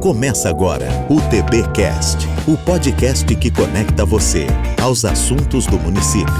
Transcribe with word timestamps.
Começa 0.00 0.48
agora 0.48 0.86
o 1.10 1.20
TBcast, 1.28 2.18
o 2.46 2.56
podcast 2.56 3.34
que 3.34 3.50
conecta 3.50 4.04
você 4.04 4.46
aos 4.80 5.04
assuntos 5.04 5.66
do 5.66 5.76
município. 5.76 6.32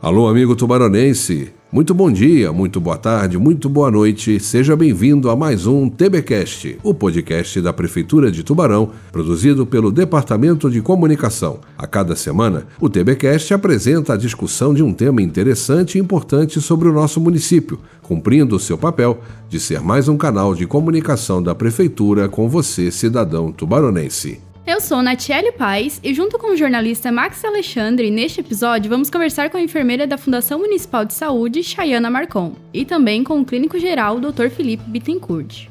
Alô, 0.00 0.28
amigo 0.28 0.56
tubaronense. 0.56 1.55
Muito 1.72 1.92
bom 1.92 2.12
dia, 2.12 2.52
muito 2.52 2.80
boa 2.80 2.96
tarde, 2.96 3.36
muito 3.36 3.68
boa 3.68 3.90
noite. 3.90 4.38
Seja 4.38 4.76
bem-vindo 4.76 5.28
a 5.28 5.34
mais 5.34 5.66
um 5.66 5.90
TBcast, 5.90 6.78
o 6.80 6.94
podcast 6.94 7.60
da 7.60 7.72
Prefeitura 7.72 8.30
de 8.30 8.44
Tubarão, 8.44 8.92
produzido 9.10 9.66
pelo 9.66 9.90
Departamento 9.90 10.70
de 10.70 10.80
Comunicação. 10.80 11.58
A 11.76 11.84
cada 11.84 12.14
semana, 12.14 12.68
o 12.80 12.88
TBcast 12.88 13.52
apresenta 13.52 14.14
a 14.14 14.16
discussão 14.16 14.72
de 14.72 14.80
um 14.80 14.92
tema 14.92 15.20
interessante 15.20 15.98
e 15.98 16.00
importante 16.00 16.60
sobre 16.60 16.88
o 16.88 16.92
nosso 16.92 17.20
município, 17.20 17.80
cumprindo 18.00 18.54
o 18.54 18.60
seu 18.60 18.78
papel 18.78 19.18
de 19.48 19.58
ser 19.58 19.80
mais 19.80 20.06
um 20.06 20.16
canal 20.16 20.54
de 20.54 20.68
comunicação 20.68 21.42
da 21.42 21.52
Prefeitura 21.52 22.28
com 22.28 22.48
você, 22.48 22.92
cidadão 22.92 23.50
tubaronense. 23.50 24.38
Eu 24.66 24.80
sou 24.80 25.00
Natiele 25.00 25.52
Paz 25.52 26.00
e, 26.02 26.12
junto 26.12 26.40
com 26.40 26.52
o 26.52 26.56
jornalista 26.56 27.12
Max 27.12 27.44
Alexandre, 27.44 28.10
neste 28.10 28.40
episódio 28.40 28.90
vamos 28.90 29.08
conversar 29.08 29.48
com 29.48 29.56
a 29.56 29.62
enfermeira 29.62 30.08
da 30.08 30.18
Fundação 30.18 30.58
Municipal 30.58 31.04
de 31.04 31.14
Saúde, 31.14 31.62
Chayana 31.62 32.10
Marcon, 32.10 32.56
e 32.74 32.84
também 32.84 33.22
com 33.22 33.40
o 33.40 33.44
clínico 33.44 33.78
geral, 33.78 34.18
Dr. 34.18 34.48
Felipe 34.48 34.82
Bittencourt. 34.88 35.68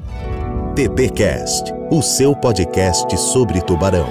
TBcast, 0.77 1.73
o 1.91 2.01
seu 2.01 2.33
podcast 2.33 3.17
sobre 3.17 3.61
tubarão. 3.61 4.07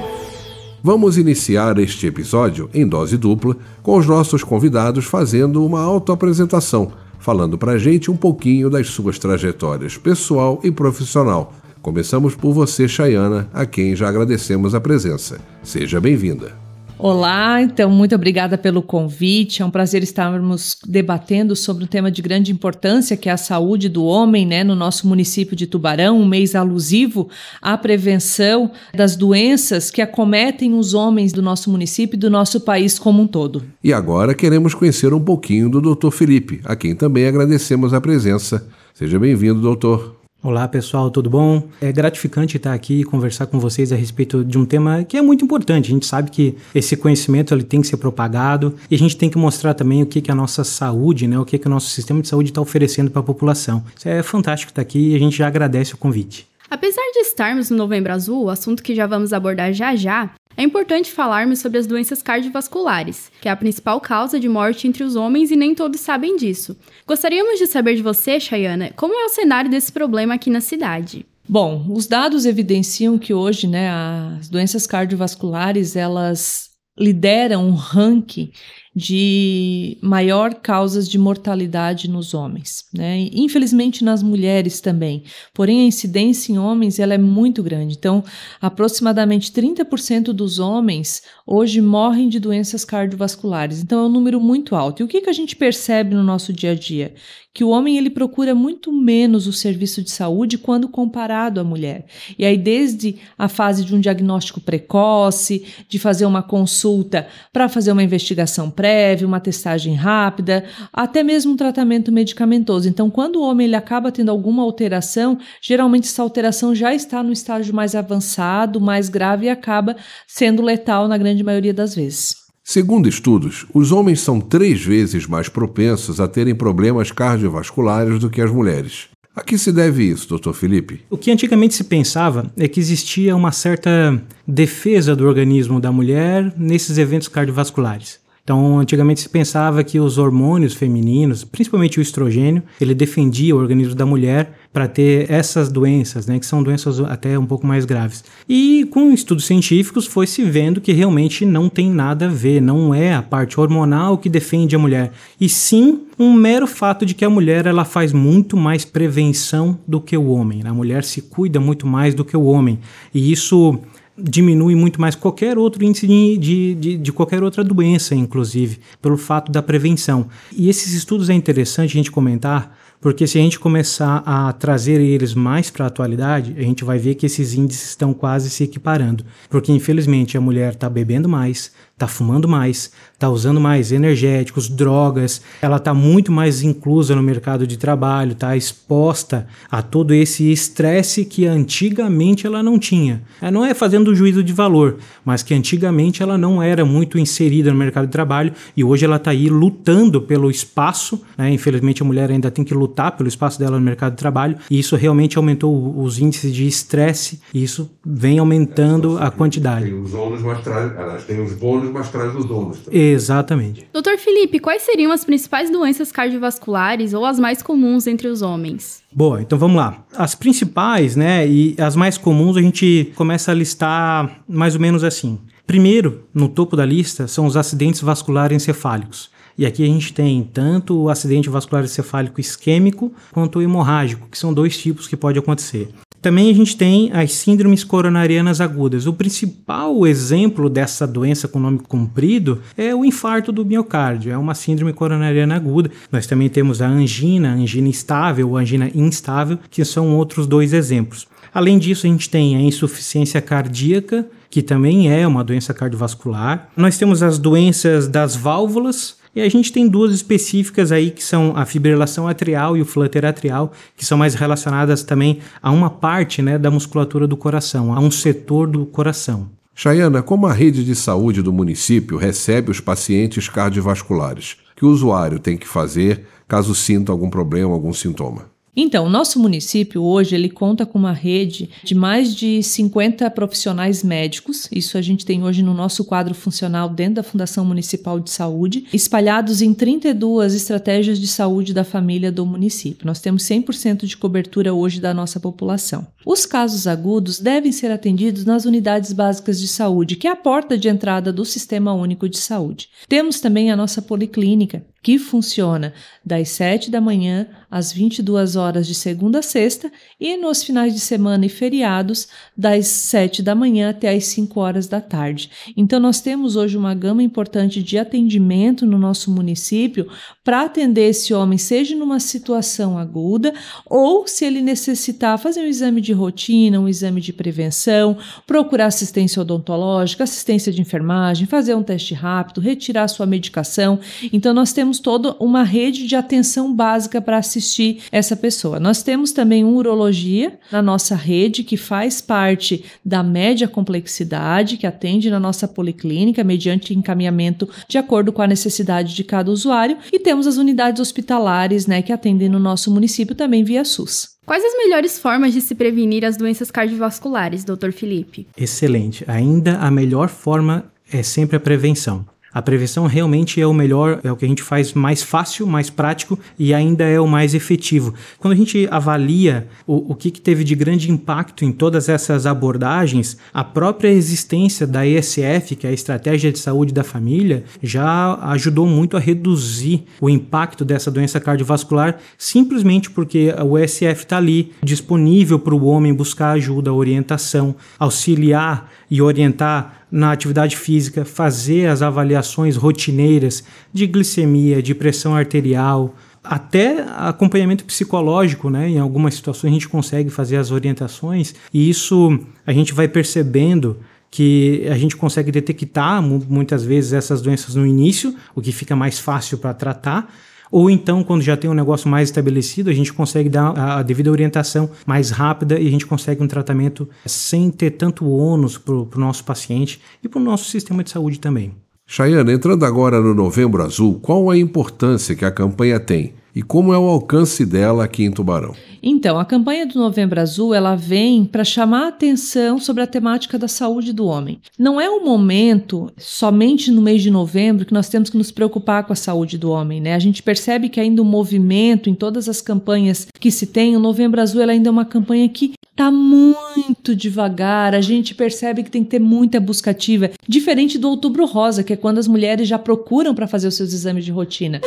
Vamos 0.83 1.17
iniciar 1.17 1.79
este 1.79 2.07
episódio 2.07 2.69
em 2.75 2.87
dose 2.87 3.17
dupla 3.17 3.57
com 3.83 3.97
os 3.97 4.07
nossos 4.07 4.45
convidados 4.45 5.07
fazendo 5.07 5.65
uma 5.65 5.81
autoapresentação, 5.81 6.93
falando 7.19 7.57
pra 7.57 7.79
gente 7.79 8.11
um 8.11 8.17
pouquinho 8.19 8.69
das 8.69 8.89
suas 8.89 9.19
trajetórias 9.19 9.97
pessoal 9.97 10.61
e 10.63 10.71
profissional 10.71 11.55
Começamos 11.85 12.35
por 12.35 12.51
você, 12.55 12.89
Chayana, 12.89 13.47
a 13.53 13.67
quem 13.67 13.95
já 13.95 14.09
agradecemos 14.09 14.75
a 14.75 14.81
presença. 14.81 15.39
Seja 15.63 16.01
bem-vinda. 16.01 16.53
Olá, 16.99 17.61
então 17.61 17.91
muito 17.91 18.15
obrigada 18.15 18.57
pelo 18.57 18.81
convite. 18.81 19.61
É 19.61 19.67
um 19.67 19.71
prazer 19.71 20.03
estarmos 20.03 20.79
debatendo 20.87 21.55
sobre 21.55 21.85
um 21.85 21.87
tema 21.87 22.11
de 22.11 22.23
grande 22.23 22.51
importância 22.51 23.19
que 23.19 23.29
é 23.29 23.33
a 23.33 23.37
saúde 23.37 23.91
do 23.91 24.03
homem, 24.03 24.47
né, 24.47 24.65
no 24.65 24.75
nosso 24.75 25.07
município 25.07 25.55
de 25.55 25.67
Tubarão, 25.67 26.19
um 26.19 26.27
mês 26.27 26.55
alusivo 26.55 27.29
à 27.61 27.77
prevenção 27.77 28.71
das 28.95 29.15
doenças 29.15 29.91
que 29.91 30.01
acometem 30.01 30.73
os 30.73 30.95
homens 30.95 31.35
do 31.35 31.43
nosso 31.43 31.71
município 31.71 32.17
e 32.17 32.19
do 32.19 32.31
nosso 32.31 32.63
país 32.63 32.99
como 32.99 33.21
um 33.21 33.27
todo. 33.27 33.63
E 33.83 33.93
agora 33.93 34.35
queremos 34.35 34.73
conhecer 34.73 35.13
um 35.13 35.21
pouquinho 35.23 35.69
do 35.69 35.95
Dr. 35.95 36.11
Felipe, 36.11 36.63
a 36.65 36.75
quem 36.75 36.95
também 36.95 37.27
agradecemos 37.27 37.93
a 37.93 38.01
presença. 38.01 38.67
Seja 38.95 39.19
bem-vindo, 39.19 39.61
doutor. 39.61 40.24
Olá 40.45 40.69
pessoal, 40.69 41.11
tudo 41.11 41.31
bom? 41.31 41.63
É 41.81 41.91
gratificante 41.91 42.59
estar 42.59 42.75
aqui 42.75 43.01
e 43.01 43.05
conversar 43.05 43.47
com 43.47 43.59
vocês 43.59 43.91
a 43.91 43.97
respeito 43.97 44.45
de 44.45 44.59
um 44.59 44.67
tema 44.67 45.03
que 45.03 45.17
é 45.17 45.23
muito 45.23 45.43
importante. 45.43 45.87
A 45.87 45.95
gente 45.95 46.05
sabe 46.05 46.31
que 46.31 46.55
esse 46.75 46.99
conhecimento 46.99 47.55
ele 47.55 47.63
tem 47.63 47.81
que 47.81 47.87
ser 47.87 47.97
propagado 47.97 48.75
e 48.91 48.95
a 48.95 48.99
gente 48.99 49.17
tem 49.17 49.31
que 49.31 49.39
mostrar 49.39 49.73
também 49.73 50.03
o 50.03 50.07
que, 50.07 50.21
que 50.21 50.31
a 50.31 50.35
nossa 50.35 50.63
saúde, 50.63 51.27
né, 51.27 51.39
o 51.39 51.47
que, 51.47 51.59
que 51.59 51.67
o 51.67 51.71
nosso 51.71 51.89
sistema 51.89 52.21
de 52.21 52.29
saúde 52.29 52.51
está 52.51 52.61
oferecendo 52.61 53.11
para 53.11 53.21
a 53.21 53.25
população. 53.25 53.83
Isso 53.97 54.07
é 54.07 54.23
fantástico 54.23 54.71
estar 54.71 54.83
aqui 54.83 55.13
e 55.13 55.17
a 55.17 55.19
gente 55.19 55.35
já 55.35 55.47
agradece 55.47 55.95
o 55.95 55.97
convite. 55.97 56.47
Apesar 56.69 57.11
de 57.15 57.21
estarmos 57.21 57.71
no 57.71 57.79
Novembro 57.79 58.13
Azul, 58.13 58.51
assunto 58.51 58.83
que 58.83 58.95
já 58.95 59.07
vamos 59.07 59.33
abordar 59.33 59.73
já 59.73 59.97
já, 59.97 60.29
é 60.57 60.63
importante 60.63 61.13
falarmos 61.13 61.59
sobre 61.59 61.79
as 61.79 61.87
doenças 61.87 62.23
cardiovasculares, 62.23 63.31
que 63.41 63.49
é 63.49 63.51
a 63.51 63.57
principal 63.57 64.01
causa 64.01 64.39
de 64.39 64.49
morte 64.49 64.87
entre 64.87 65.03
os 65.03 65.17
homens 65.17 65.51
e 65.51 65.57
nem 65.57 65.75
todos 65.75 66.01
sabem 66.01 66.37
disso. 66.37 66.77
Gostaríamos 67.07 67.59
de 67.59 67.67
saber 67.67 67.97
de 67.97 68.03
você, 68.03 68.39
Chayana, 68.39 68.93
como 68.97 69.15
é 69.15 69.25
o 69.25 69.31
cenário 69.31 69.71
desse 69.71 69.93
problema 69.93 70.35
aqui 70.35 70.51
na 70.51 70.61
cidade? 70.61 71.27
Bom, 71.49 71.87
os 71.91 72.07
dados 72.07 72.47
evidenciam 72.47 73.19
que 73.19 73.35
hoje, 73.35 73.67
né, 73.67 73.91
as 74.39 74.49
doenças 74.49 74.87
cardiovasculares, 74.87 75.95
elas 75.95 76.71
lideram 76.99 77.67
um 77.67 77.75
ranking 77.75 78.53
de 78.95 79.99
maior 80.01 80.55
causas 80.55 81.09
de 81.09 81.19
mortalidade 81.19 82.09
nos 82.09 82.33
homens, 82.33 82.85
né? 82.93 83.29
Infelizmente 83.33 84.05
nas 84.05 84.23
mulheres 84.23 84.81
também. 84.81 85.25
Porém 85.53 85.81
a 85.81 85.87
incidência 85.87 86.53
em 86.53 86.59
homens 86.59 86.99
ela 86.99 87.15
é 87.15 87.19
muito 87.19 87.63
grande. 87.63 87.97
Então, 87.99 88.23
aproximadamente 88.61 89.51
30% 89.51 90.27
dos 90.27 90.59
homens 90.59 91.23
hoje 91.47 91.81
morrem 91.81 92.29
de 92.29 92.39
doenças 92.39 92.85
cardiovasculares. 92.85 93.83
Então 93.83 94.05
é 94.05 94.07
um 94.07 94.13
número 94.13 94.41
muito 94.41 94.77
alto. 94.77 95.03
E 95.03 95.05
o 95.05 95.09
que 95.09 95.23
que 95.23 95.31
a 95.31 95.35
gente 95.35 95.57
percebe 95.57 96.15
no 96.15 96.23
nosso 96.23 96.53
dia 96.53 96.71
a 96.71 96.75
dia? 96.75 97.15
que 97.55 97.63
o 97.63 97.69
homem 97.69 97.97
ele 97.97 98.11
procura 98.11 98.53
muito 98.53 98.91
menos 98.91 99.47
o 99.47 99.53
serviço 99.53 100.03
de 100.03 100.11
saúde 100.11 100.59
quando 100.59 100.89
comparado 100.89 101.61
à 101.61 101.65
mulher. 101.65 102.05
E 102.37 102.45
aí 102.45 102.59
desde 102.59 103.17
a 103.39 103.49
fase 103.49 103.85
de 103.85 103.95
um 103.95 104.01
diagnóstico 104.01 104.61
precoce, 104.61 105.65
de 105.89 105.97
fazer 106.01 106.27
uma 106.27 106.43
consulta 106.43 107.29
para 107.53 107.69
fazer 107.69 107.93
uma 107.93 108.03
investigação 108.03 108.69
prévia, 108.69 108.84
uma 109.25 109.41
testagem 109.41 109.95
rápida, 109.95 110.65
até 110.93 111.23
mesmo 111.23 111.53
um 111.53 111.57
tratamento 111.57 112.11
medicamentoso. 112.11 112.89
Então, 112.89 113.11
quando 113.11 113.37
o 113.37 113.43
homem 113.43 113.67
ele 113.67 113.77
acaba 113.77 114.11
tendo 114.11 114.31
alguma 114.31 114.63
alteração, 114.63 115.39
geralmente 115.61 116.09
essa 116.09 116.23
alteração 116.23 116.75
já 116.75 116.95
está 116.95 117.23
no 117.23 117.33
estágio 117.33 117.75
mais 117.75 117.95
avançado, 117.95 118.81
mais 118.81 119.09
grave 119.09 119.47
e 119.47 119.51
acaba 119.51 119.97
sendo 120.27 120.63
letal 120.63 121.09
na 121.09 121.19
grande 121.19 121.43
maioria 121.43 121.73
das 121.73 121.95
vezes. 121.95 122.45
Segundo 122.63 123.09
estudos, 123.09 123.67
os 123.75 123.93
homens 123.93 124.21
são 124.21 124.41
três 124.41 124.83
vezes 124.83 125.27
mais 125.27 125.51
propensos 125.51 126.19
a 126.19 126.27
terem 126.27 126.55
problemas 126.55 127.13
cardiovasculares 127.13 128.19
do 128.19 128.31
que 128.31 128.41
as 128.41 128.51
mulheres. 128.51 129.09
A 129.37 129.43
que 129.43 129.59
se 129.59 129.73
deve 129.73 130.05
isso, 130.05 130.29
doutor 130.29 130.55
Felipe? 130.55 131.01
O 131.11 131.19
que 131.19 131.31
antigamente 131.31 131.75
se 131.75 131.85
pensava 131.85 132.53
é 132.57 132.69
que 132.69 132.79
existia 132.79 133.35
uma 133.35 133.51
certa 133.51 134.23
defesa 134.47 135.17
do 135.17 135.27
organismo 135.27 135.81
da 135.81 135.91
mulher 135.91 136.55
nesses 136.57 136.99
eventos 136.99 137.27
cardiovasculares. 137.27 138.24
Então, 138.45 138.79
antigamente 138.79 139.23
se 139.23 139.29
pensava 139.31 139.83
que 139.83 139.99
os 139.99 140.19
hormônios 140.19 140.75
femininos, 140.75 141.45
principalmente 141.45 141.99
o 141.99 142.03
estrogênio, 142.03 142.63
ele 142.79 142.95
defendia 142.95 143.57
o 143.57 143.59
organismo 143.59 143.95
da 143.95 144.05
mulher 144.05 144.59
para 144.71 144.87
ter 144.87 145.31
essas 145.31 145.71
doenças, 145.71 146.27
né, 146.27 146.39
que 146.39 146.45
são 146.45 146.63
doenças 146.63 147.01
até 147.01 147.39
um 147.39 147.47
pouco 147.47 147.67
mais 147.67 147.87
graves. 147.87 148.23
E 148.47 148.87
com 148.91 149.13
estudos 149.13 149.47
científicos 149.47 150.07
foi 150.07 150.27
se 150.27 150.45
vendo 150.45 150.79
que 150.79 150.93
realmente 150.93 151.47
não 151.47 151.71
tem 151.71 151.89
nada 151.91 152.27
a 152.27 152.29
ver, 152.29 152.61
não 152.61 152.95
é 152.95 153.15
a 153.15 153.23
parte 153.23 153.59
hormonal 153.59 154.19
que 154.19 154.29
defende 154.29 154.77
a 154.77 154.79
mulher, 154.79 155.13
e 155.41 155.49
sim 155.49 156.03
um 156.19 156.33
mero 156.35 156.67
fato 156.67 157.07
de 157.07 157.15
que 157.15 157.25
a 157.25 157.31
mulher 157.31 157.65
ela 157.65 157.85
faz 157.85 158.13
muito 158.13 158.59
mais 158.59 158.85
prevenção 158.85 159.79
do 159.89 160.03
que 160.03 160.17
o 160.19 160.27
homem. 160.27 160.63
Né? 160.63 160.69
A 160.69 160.75
mulher 160.75 161.03
se 161.03 161.23
cuida 161.23 161.59
muito 161.59 161.87
mais 161.87 162.15
do 162.15 162.25
que 162.25 162.37
o 162.37 162.45
homem. 162.45 162.79
E 163.13 163.33
isso 163.33 163.81
diminui 164.17 164.75
muito 164.75 165.01
mais 165.01 165.15
qualquer 165.15 165.59
outro 165.59 165.85
índice 165.85 166.07
de, 166.07 166.39
de, 166.39 166.75
de, 166.75 166.97
de, 166.97 167.13
qualquer 167.13 167.43
outra 167.43 167.65
doença, 167.65 168.15
inclusive, 168.15 168.79
pelo 169.03 169.17
fato 169.17 169.51
da 169.51 169.63
prevenção. 169.63 170.29
E 170.53 170.69
esses 170.69 170.93
estudos 170.93 171.29
é 171.29 171.35
interessante 171.35 171.91
a 171.91 171.95
gente 171.95 172.11
comentar, 172.11 172.79
porque 173.01 173.27
se 173.27 173.39
a 173.39 173.43
gente 173.43 173.59
começar 173.59 174.23
a 174.25 174.53
trazer 174.53 175.01
eles 175.01 175.35
mais 175.35 175.69
para 175.69 175.85
a 175.85 175.89
atualidade, 175.89 176.55
a 176.57 176.63
gente 176.63 176.85
vai 176.85 176.99
ver 176.99 177.17
que 177.17 177.27
esses 177.27 177.55
índices 177.55 177.91
estão 177.91 178.15
quase 178.15 178.49
se 178.49 178.65
equiparando. 178.65 179.25
Porque, 179.51 179.73
infelizmente, 179.73 180.39
a 180.39 180.41
mulher 180.41 180.73
está 180.73 180.89
bebendo 180.89 181.29
mais, 181.29 181.73
está 181.95 182.09
fumando 182.09 182.49
mais, 182.49 182.91
está 183.13 183.31
usando 183.31 183.61
mais 183.61 183.93
energéticos, 183.93 184.69
drogas, 184.69 185.41
ela 185.63 185.77
está 185.77 185.95
muito 185.95 186.33
mais 186.33 186.61
inclusa 186.61 187.15
no 187.15 187.23
mercado 187.23 187.69
de 187.69 187.79
trabalho, 187.79 188.33
está 188.33 188.57
exposta 188.57 189.47
a 189.71 189.81
todo 189.81 190.13
esse 190.13 190.51
estresse 190.51 191.25
que 191.25 191.47
antigamente 191.47 192.49
ela 192.49 192.65
não 192.65 192.81
tinha. 192.81 193.23
Ela 193.41 193.53
não 193.53 193.65
é 193.65 193.73
fazendo 193.75 194.15
juízo 194.15 194.43
de 194.43 194.53
valor, 194.53 194.99
mas 195.25 195.45
que 195.45 195.55
antigamente 195.55 196.21
ela 196.21 196.37
não 196.37 196.61
era 196.61 196.85
muito 196.85 197.17
inserida 197.17 197.71
no 197.71 197.79
mercado 197.79 198.07
de 198.07 198.13
trabalho 198.13 198.53
e 198.77 198.83
hoje 198.83 199.05
ela 199.05 199.17
está 199.17 199.31
aí 199.31 199.49
lutando 199.49 200.21
pelo 200.21 200.51
espaço. 200.51 201.23
Né? 201.39 201.53
Infelizmente 201.53 202.03
a 202.03 202.05
mulher 202.05 202.29
ainda 202.29 202.51
tem 202.51 202.65
que 202.65 202.75
lutar 202.75 203.17
pelo 203.17 203.29
espaço 203.29 203.57
dela 203.57 203.79
no 203.79 203.85
mercado 203.85 204.13
de 204.13 204.19
trabalho 204.19 204.57
e 204.69 204.81
isso 204.81 204.97
realmente 204.97 205.39
aumentou 205.39 205.97
os 206.03 206.19
índices 206.19 206.53
de 206.53 206.67
estresse 206.67 207.41
e 207.55 207.63
isso 207.63 207.89
vem 208.05 208.41
aumentando 208.41 209.17
a 209.19 209.31
quantidade. 209.31 209.85
Tem 209.85 209.95
os 209.95 210.13
ônus, 210.13 210.43
mas 210.43 210.61
traz, 210.61 211.25
tem 211.25 211.41
os 211.41 211.53
bônus 211.53 211.84
ônus, 211.85 211.93
mas 211.93 212.11
traz 212.11 212.35
os 212.35 212.51
ônus. 212.51 212.79
Também. 212.79 213.01
Exatamente. 213.01 213.87
Doutor 213.93 214.19
Felipe, 214.19 214.59
quais 214.59 214.83
seriam 214.83 215.13
as 215.13 215.25
principais 215.25 215.71
doenças 215.71 216.11
cardiovasculares 216.11 217.15
ou 217.15 217.25
as 217.25 217.39
mais 217.39 217.63
comuns 217.63 218.07
entre 218.07 218.29
os 218.29 218.43
homens? 218.43 219.03
Boa, 219.13 219.41
então 219.41 219.59
vamos 219.59 219.77
lá. 219.77 220.05
As 220.17 220.35
principais, 220.35 221.17
né, 221.17 221.47
e 221.47 221.77
as 221.79 221.95
mais 221.95 222.19
comuns 222.19 222.57
a 222.57 222.63
gente 222.63 223.13
começa 223.15 223.51
a 223.51 223.55
listar 223.55 224.43
mais 224.49 224.75
ou 224.75 224.81
menos 224.81 225.05
assim. 225.05 225.39
Primeiro, 225.67 226.25
no 226.35 226.49
topo 226.49 226.77
da 226.77 226.85
lista, 226.85 227.27
são 227.27 227.47
os 227.47 227.57
acidentes 227.57 228.01
vasculares 228.01 228.57
encefálicos. 228.57 229.31
E 229.57 229.65
aqui 229.65 229.85
a 229.85 229.87
gente 229.87 230.13
tem 230.13 230.43
tanto 230.43 231.03
o 231.03 231.09
acidente 231.09 231.49
vascular 231.49 231.85
encefálico 231.85 232.41
isquêmico 232.41 233.13
quanto 233.31 233.61
o 233.61 233.63
hemorrágico, 233.63 234.29
que 234.29 234.37
são 234.37 234.53
dois 234.53 234.77
tipos 234.77 235.07
que 235.07 235.17
pode 235.17 235.39
acontecer. 235.39 235.89
Também 236.25 236.49
a 236.51 236.55
gente 236.55 236.75
tem 236.75 237.11
as 237.13 237.35
síndromes 237.35 237.85
coronarianas 237.85 238.59
agudas. 238.59 239.07
O 239.07 239.13
principal 239.13 240.07
exemplo 240.07 240.71
dessa 240.71 241.07
doença 241.07 241.47
com 241.47 241.61
nome 241.61 241.81
comprido 241.81 242.63
é 242.79 242.95
o 242.95 243.05
infarto 243.05 243.53
do 243.53 243.63
miocárdio, 243.63 244.33
é 244.33 244.39
uma 244.39 244.55
síndrome 244.55 244.95
coronariana 244.95 245.55
aguda. 245.55 245.91
Nós 246.11 246.27
também 246.27 246.49
temos 246.49 246.81
a 246.81 246.89
angina, 246.89 247.53
angina 247.53 247.91
estável 247.91 248.49
ou 248.49 248.57
angina 248.57 248.91
instável, 248.95 249.59
que 249.69 249.85
são 249.85 250.17
outros 250.17 250.47
dois 250.47 250.73
exemplos. 250.73 251.27
Além 251.53 251.79
disso, 251.79 252.07
a 252.07 252.09
gente 252.09 252.31
tem 252.31 252.57
a 252.57 252.61
insuficiência 252.63 253.43
cardíaca, 253.43 254.27
que 254.49 254.63
também 254.63 255.13
é 255.13 255.27
uma 255.29 255.45
doença 255.45 255.75
cardiovascular. 255.75 256.71
Nós 256.75 256.97
temos 256.97 257.23
as 257.23 257.39
doenças 257.39 258.09
das 258.09 258.35
válvulas, 258.35 259.19
e 259.35 259.41
a 259.41 259.49
gente 259.49 259.73
tem 259.73 259.89
duas 259.89 260.13
específicas 260.13 260.93
aí 260.93 261.11
que 261.11 261.23
são 261.23 261.57
a 261.57 261.67
fibrilação 261.67 262.29
atrial 262.29 262.77
e 262.77 262.83
o 262.83 262.85
flutter 262.85 263.25
atrial, 263.25 263.73
que 263.97 264.05
são 264.05 264.17
mais 264.17 264.35
relacionadas 264.35 265.03
também 265.03 265.41
a 265.63 265.71
uma 265.71 265.91
parte 265.91 266.41
né, 266.41 266.59
da 266.59 266.71
musculatura 266.71 267.27
do 267.27 267.37
coração, 267.37 267.93
a 267.93 267.99
um 267.99 268.11
setor 268.11 268.69
do 268.69 268.87
coração. 268.87 269.49
Chayana, 269.75 270.23
como 270.23 270.47
a 270.47 270.53
rede 270.53 270.85
de 270.85 270.95
saúde 270.95 271.43
do 271.43 271.53
município 271.53 272.17
recebe 272.17 272.71
os 272.71 272.81
pacientes 272.81 273.49
cardiovasculares? 273.49 274.57
Que 274.77 274.85
o 274.85 274.89
usuário 274.89 275.41
tem 275.41 275.57
que 275.57 275.67
fazer 275.67 276.27
caso 276.47 276.75
sinta 276.75 277.11
algum 277.11 277.29
problema, 277.29 277.73
algum 277.73 277.93
sintoma? 277.93 278.54
Então, 278.77 279.09
nosso 279.09 279.39
município 279.39 280.03
hoje 280.03 280.35
ele 280.35 280.49
conta 280.49 280.85
com 280.85 280.99
uma 280.99 281.13
rede 281.13 281.71
de 281.83 281.95
mais 281.95 282.35
de 282.35 282.63
50 282.63 283.31
profissionais 283.31 284.03
médicos. 284.03 284.69
Isso 284.73 284.99
a 284.99 285.03
gente 285.03 285.25
tem 285.25 285.45
hoje 285.45 285.63
no 285.63 285.73
nosso 285.73 286.05
quadro 286.05 286.35
funcional 286.35 286.89
dentro 286.89 287.15
da 287.15 287.23
Fundação 287.23 287.65
Municipal 287.65 288.19
de 288.19 288.31
Saúde, 288.31 288.87
espalhados 288.93 289.63
em 289.63 289.73
32 289.73 290.55
estratégias 290.55 291.21
de 291.21 291.29
saúde 291.29 291.73
da 291.73 291.85
família 291.85 292.33
do 292.33 292.45
município. 292.45 293.07
Nós 293.07 293.21
temos 293.21 293.45
100% 293.45 294.07
de 294.07 294.17
cobertura 294.17 294.75
hoje 294.75 295.01
da 295.01 295.15
nossa 295.15 295.39
população. 295.39 296.07
Os 296.27 296.45
casos 296.45 296.87
agudos 296.87 297.39
devem 297.39 297.71
ser 297.71 297.91
atendidos 297.91 298.45
nas 298.45 298.65
unidades 298.65 299.13
básicas 299.13 299.61
de 299.61 299.69
saúde, 299.69 300.17
que 300.17 300.27
é 300.27 300.31
a 300.31 300.37
porta 300.37 300.77
de 300.77 300.89
entrada 300.89 301.33
do 301.33 301.45
Sistema 301.45 301.93
Único 301.93 302.29
de 302.29 302.39
Saúde. 302.39 302.89
Temos 303.09 303.41
também 303.41 303.71
a 303.71 303.77
nossa 303.77 304.03
policlínica, 304.03 304.85
que 305.05 305.19
funciona 305.19 305.93
das 306.25 306.49
7 306.49 306.91
da 306.91 306.99
manhã 306.99 307.47
às 307.71 307.93
22 307.93 308.57
horas 308.57 308.87
de 308.87 308.95
segunda 308.95 309.41
a 309.41 309.43
sexta 309.43 309.93
e 310.19 310.39
nos 310.39 310.65
finais 310.65 310.95
de 310.95 311.01
semana 311.01 311.45
e 311.45 311.51
feriados 311.51 312.27
das 312.57 312.87
7 312.87 313.43
da 313.43 313.55
manhã 313.55 313.91
até 313.91 314.09
as 314.15 314.25
5 314.25 314.59
horas 314.59 314.87
da 314.87 315.03
tarde. 315.03 315.51
Então 315.77 316.01
nós 316.01 316.23
temos 316.23 316.57
hoje 316.57 316.79
uma 316.79 316.95
gama 316.95 317.23
importante 317.23 317.83
de 317.83 317.99
atendimento 317.99 318.87
no 318.87 318.97
nosso 318.97 319.31
município 319.31 320.11
para 320.45 320.63
atender 320.63 321.09
esse 321.09 321.33
homem, 321.33 321.57
seja 321.57 321.97
numa 321.97 322.21
situação 322.21 322.99
aguda 322.99 323.55
ou 323.87 324.29
se 324.29 324.45
ele 324.45 324.61
necessitar 324.61 325.39
fazer 325.39 325.61
um 325.61 325.67
exame 325.67 326.03
de 326.03 326.13
rotina, 326.13 326.79
um 326.79 326.89
exame 326.89 327.21
de 327.21 327.33
prevenção, 327.33 328.17
procurar 328.47 328.87
assistência 328.87 329.41
odontológica, 329.41 330.25
assistência 330.25 330.71
de 330.71 330.83
enfermagem, 330.83 331.47
fazer 331.47 331.75
um 331.75 331.83
teste 331.83 332.13
rápido, 332.13 332.61
retirar 332.61 333.09
sua 333.09 333.25
medicação. 333.25 333.99
Então 334.33 334.53
nós 334.53 334.73
temos 334.75 334.99
toda 334.99 335.35
uma 335.41 335.63
rede 335.63 336.07
de 336.07 336.15
atenção 336.15 336.75
básica 336.75 337.23
para 337.23 337.39
assistir 337.39 338.03
essa 338.13 338.37
pessoa. 338.37 338.79
Nós 338.79 339.03
temos 339.03 339.33
também 339.33 339.65
urologia 339.65 340.59
na 340.71 340.83
nossa 340.83 341.15
rede 341.15 341.65
que 341.65 341.79
faz 341.79 342.21
parte 342.21 342.85
da 343.03 343.23
média 343.23 343.67
complexidade, 343.67 344.77
que 344.77 344.87
atende 344.87 345.31
na 345.31 345.41
nossa 345.41 345.67
policlínica 345.67 346.45
mediante 346.45 346.93
encaminhamento 346.95 347.69
de 347.89 347.97
acordo 347.97 348.33
com 348.33 348.43
a 348.43 348.47
necessidade 348.47 349.15
de 349.15 349.25
cada 349.25 349.51
usuário, 349.51 349.97
e 350.13 350.19
temos 350.19 350.34
as 350.41 350.57
unidades 350.57 351.01
hospitalares, 351.01 351.87
né, 351.87 352.03
que 352.03 352.13
atendem 352.13 352.49
no 352.49 352.59
nosso 352.59 352.91
município 352.91 353.35
também 353.35 353.63
via 353.63 353.85
SUS. 353.85 354.31
Quais 354.45 354.65
as 354.65 354.77
melhores 354.77 355.19
formas 355.19 355.53
de 355.53 355.61
se 355.61 355.75
prevenir 355.75 356.25
as 356.25 356.37
doenças 356.37 356.71
cardiovasculares, 356.71 357.65
doutor 357.65 357.93
Felipe? 357.93 358.47
Excelente. 358.57 359.25
Ainda 359.27 359.79
a 359.79 359.91
melhor 359.91 360.29
forma 360.29 360.93
é 361.11 361.23
sempre 361.23 361.57
a 361.57 361.61
prevenção. 361.61 362.27
A 362.55 362.63
prevenção 362.63 363.07
realmente 363.07 363.61
é 363.61 363.67
o 363.67 363.75
melhor, 363.75 364.21
é 364.23 364.31
o 364.31 364.37
que 364.37 364.45
a 364.45 364.49
gente 364.49 364.63
faz 364.63 364.93
mais 364.93 365.25
fácil, 365.25 365.67
mais 365.67 365.91
prático 365.91 366.39
e 366.57 366.73
ainda 366.73 367.03
é 367.03 367.19
o 367.19 367.27
mais 367.27 367.53
efetivo. 367.53 368.15
Quando 368.39 368.53
a 368.53 368.57
gente 368.57 368.87
avalia 368.93 369.67
o, 369.85 370.13
o 370.13 370.15
que, 370.15 370.31
que 370.31 370.41
teve 370.41 370.63
de 370.63 370.77
grande 370.77 371.11
impacto 371.11 371.65
em 371.65 371.73
todas 371.73 372.09
essas 372.09 372.47
abordagens, 372.47 373.37
a 373.53 373.65
própria 373.65 374.09
existência 374.09 374.87
da 374.87 375.05
ESF, 375.05 375.75
que 375.75 375.85
é 375.85 375.91
a 375.91 375.93
Estratégia 375.93 376.53
de 376.53 376.61
Saúde 376.61 376.95
da 376.95 377.03
Família, 377.03 377.65
já 377.83 378.39
ajudou 378.51 378.87
muito 378.87 379.17
a 379.17 379.21
reduzir 379.21 380.05
o 380.21 380.31
impacto 380.31 380.85
dessa 380.85 381.11
doença 381.11 381.41
cardiovascular, 381.41 382.19
simplesmente 382.39 383.11
porque 383.11 383.53
o 383.67 383.77
ESF 383.77 384.23
está 384.23 384.37
ali 384.37 384.73
disponível 384.81 385.59
para 385.59 385.75
o 385.75 385.87
homem 385.87 386.15
buscar 386.15 386.53
ajuda, 386.53 386.93
orientação, 386.93 387.75
auxiliar 387.99 388.93
e 389.11 389.21
orientar 389.21 390.04
na 390.15 390.31
atividade 390.31 390.77
física, 390.77 391.25
fazer 391.25 391.89
as 391.89 392.01
avaliações 392.01 392.77
rotineiras 392.77 393.65
de 393.93 394.07
glicemia, 394.07 394.81
de 394.81 394.95
pressão 394.95 395.35
arterial, 395.35 396.15
até 396.43 397.05
acompanhamento 397.17 397.85
psicológico, 397.85 398.71
né? 398.71 398.89
Em 398.91 399.01
algumas 399.01 399.35
situações 399.35 399.71
a 399.71 399.75
gente 399.75 399.89
consegue 399.89 400.31
fazer 400.31 400.57
as 400.57 400.71
orientações 400.71 401.57
e 401.73 401.91
isso 401.91 402.39
a 402.65 402.73
gente 402.73 402.95
vai 402.95 403.09
percebendo 403.09 403.97
que 404.31 404.87
a 404.89 404.97
gente 404.97 405.17
consegue 405.17 405.51
detectar 405.51 406.23
muitas 406.23 406.85
vezes 406.85 407.13
essas 407.13 407.43
doenças 407.43 407.75
no 407.75 407.85
início, 407.85 408.37
o 408.55 408.63
que 408.63 408.71
fica 408.71 408.95
mais 408.95 409.19
fácil 409.19 409.59
para 409.59 409.75
tratar 409.75 410.33
ou 410.71 410.91
então, 410.91 411.23
quando 411.23 411.43
já 411.43 411.57
tem 411.57 411.71
um 411.71 411.75
negócio 411.75 412.09
mais 412.09 412.29
estabelecido, 412.29 412.91
a 412.91 412.93
gente 412.93 413.13
consegue 413.13 413.49
dar 413.49 413.71
a 413.77 414.03
devida 414.03 414.31
orientação 414.31 414.91
mais 415.07 415.31
rápida 415.31 415.79
e 415.79 415.87
a 415.87 415.91
gente 415.91 416.07
consegue 416.07 416.43
um 416.43 416.49
tratamento 416.49 417.09
sem 417.27 417.71
ter 417.71 417.93
tanto 417.93 418.29
ônus 418.29 418.79
para 418.79 418.95
o 418.95 419.09
nosso 419.17 419.45
paciente 419.45 420.01
e 420.23 420.29
para 420.29 420.41
o 420.41 420.45
nosso 420.45 420.71
sistema 420.71 421.05
de 421.05 421.11
saúde 421.11 421.39
também. 421.39 421.73
Chayana, 422.07 422.53
entrando 422.53 422.85
agora 422.85 423.21
no 423.21 423.35
Novembro 423.35 423.83
Azul, 423.83 424.19
qual 424.21 424.51
a 424.51 424.59
importância 424.59 425.35
que 425.35 425.45
a 425.45 425.51
campanha 425.51 425.99
tem 425.99 426.35
e 426.55 426.63
como 426.63 426.93
é 426.93 426.99
o 426.99 427.09
alcance 427.09 427.67
dela 427.67 428.05
aqui 428.05 428.25
em 428.25 428.31
Tubarão? 428.31 428.75
Então, 429.03 429.39
a 429.39 429.45
campanha 429.45 429.85
do 429.85 429.99
Novembro 429.99 430.41
Azul, 430.41 430.73
ela 430.73 430.95
vem 430.95 431.45
para 431.45 431.65
chamar 431.65 432.05
a 432.05 432.09
atenção 432.09 432.79
sobre 432.79 433.03
a 433.03 433.07
temática 433.07 433.59
da 433.59 433.69
saúde 433.69 434.13
do 434.13 434.25
homem. 434.25 434.61
Não 434.79 434.99
é 434.99 435.11
um 435.11 435.23
momento 435.23 436.11
somente 436.17 436.91
no 436.91 437.03
mês 437.03 437.23
de 437.23 437.31
novembro 437.31 437.85
que 437.85 437.93
nós 437.93 438.09
temos 438.09 438.31
que 438.31 438.39
nos 438.39 438.51
preocupar 438.51 439.05
com 439.05 439.13
a 439.13 439.17
saúde 439.17 439.59
do 439.59 439.71
homem, 439.71 440.01
né? 440.01 440.15
A 440.15 440.19
gente 440.19 440.43
percebe 440.43 440.89
que 440.89 441.01
ainda 441.01 441.21
o 441.21 441.25
movimento 441.25 442.09
em 442.09 442.15
todas 442.15 442.49
as 442.49 442.63
campanhas 442.63 443.27
que 443.39 443.51
se 443.51 443.67
tem, 443.67 443.97
o 443.97 444.01
Novembro 444.01 444.41
Azul 444.41 444.63
ainda 444.63 444.89
é 444.89 444.93
uma 444.93 445.05
campanha 445.05 445.49
que 445.49 445.75
tá 445.95 446.11
muito 446.11 447.15
devagar, 447.15 447.95
a 447.95 448.01
gente 448.01 448.35
percebe 448.35 448.83
que 448.83 448.91
tem 448.91 449.05
que 449.05 449.11
ter 449.11 449.21
muita 449.21 449.61
buscativa, 449.61 450.31
diferente 450.49 450.99
do 450.99 451.09
Outubro 451.09 451.47
Rosa, 451.47 451.85
que 451.85 451.93
é 451.93 451.97
quando 451.97 452.19
as 452.19 452.27
mulheres 452.27 452.67
já 452.67 452.79
procuram 452.79 453.35
para 453.35 453.47
fazer 453.47 453.69
os 453.69 453.75
seus 453.75 453.93
exames 453.93 454.25
de 454.25 454.33
rotina. 454.33 454.81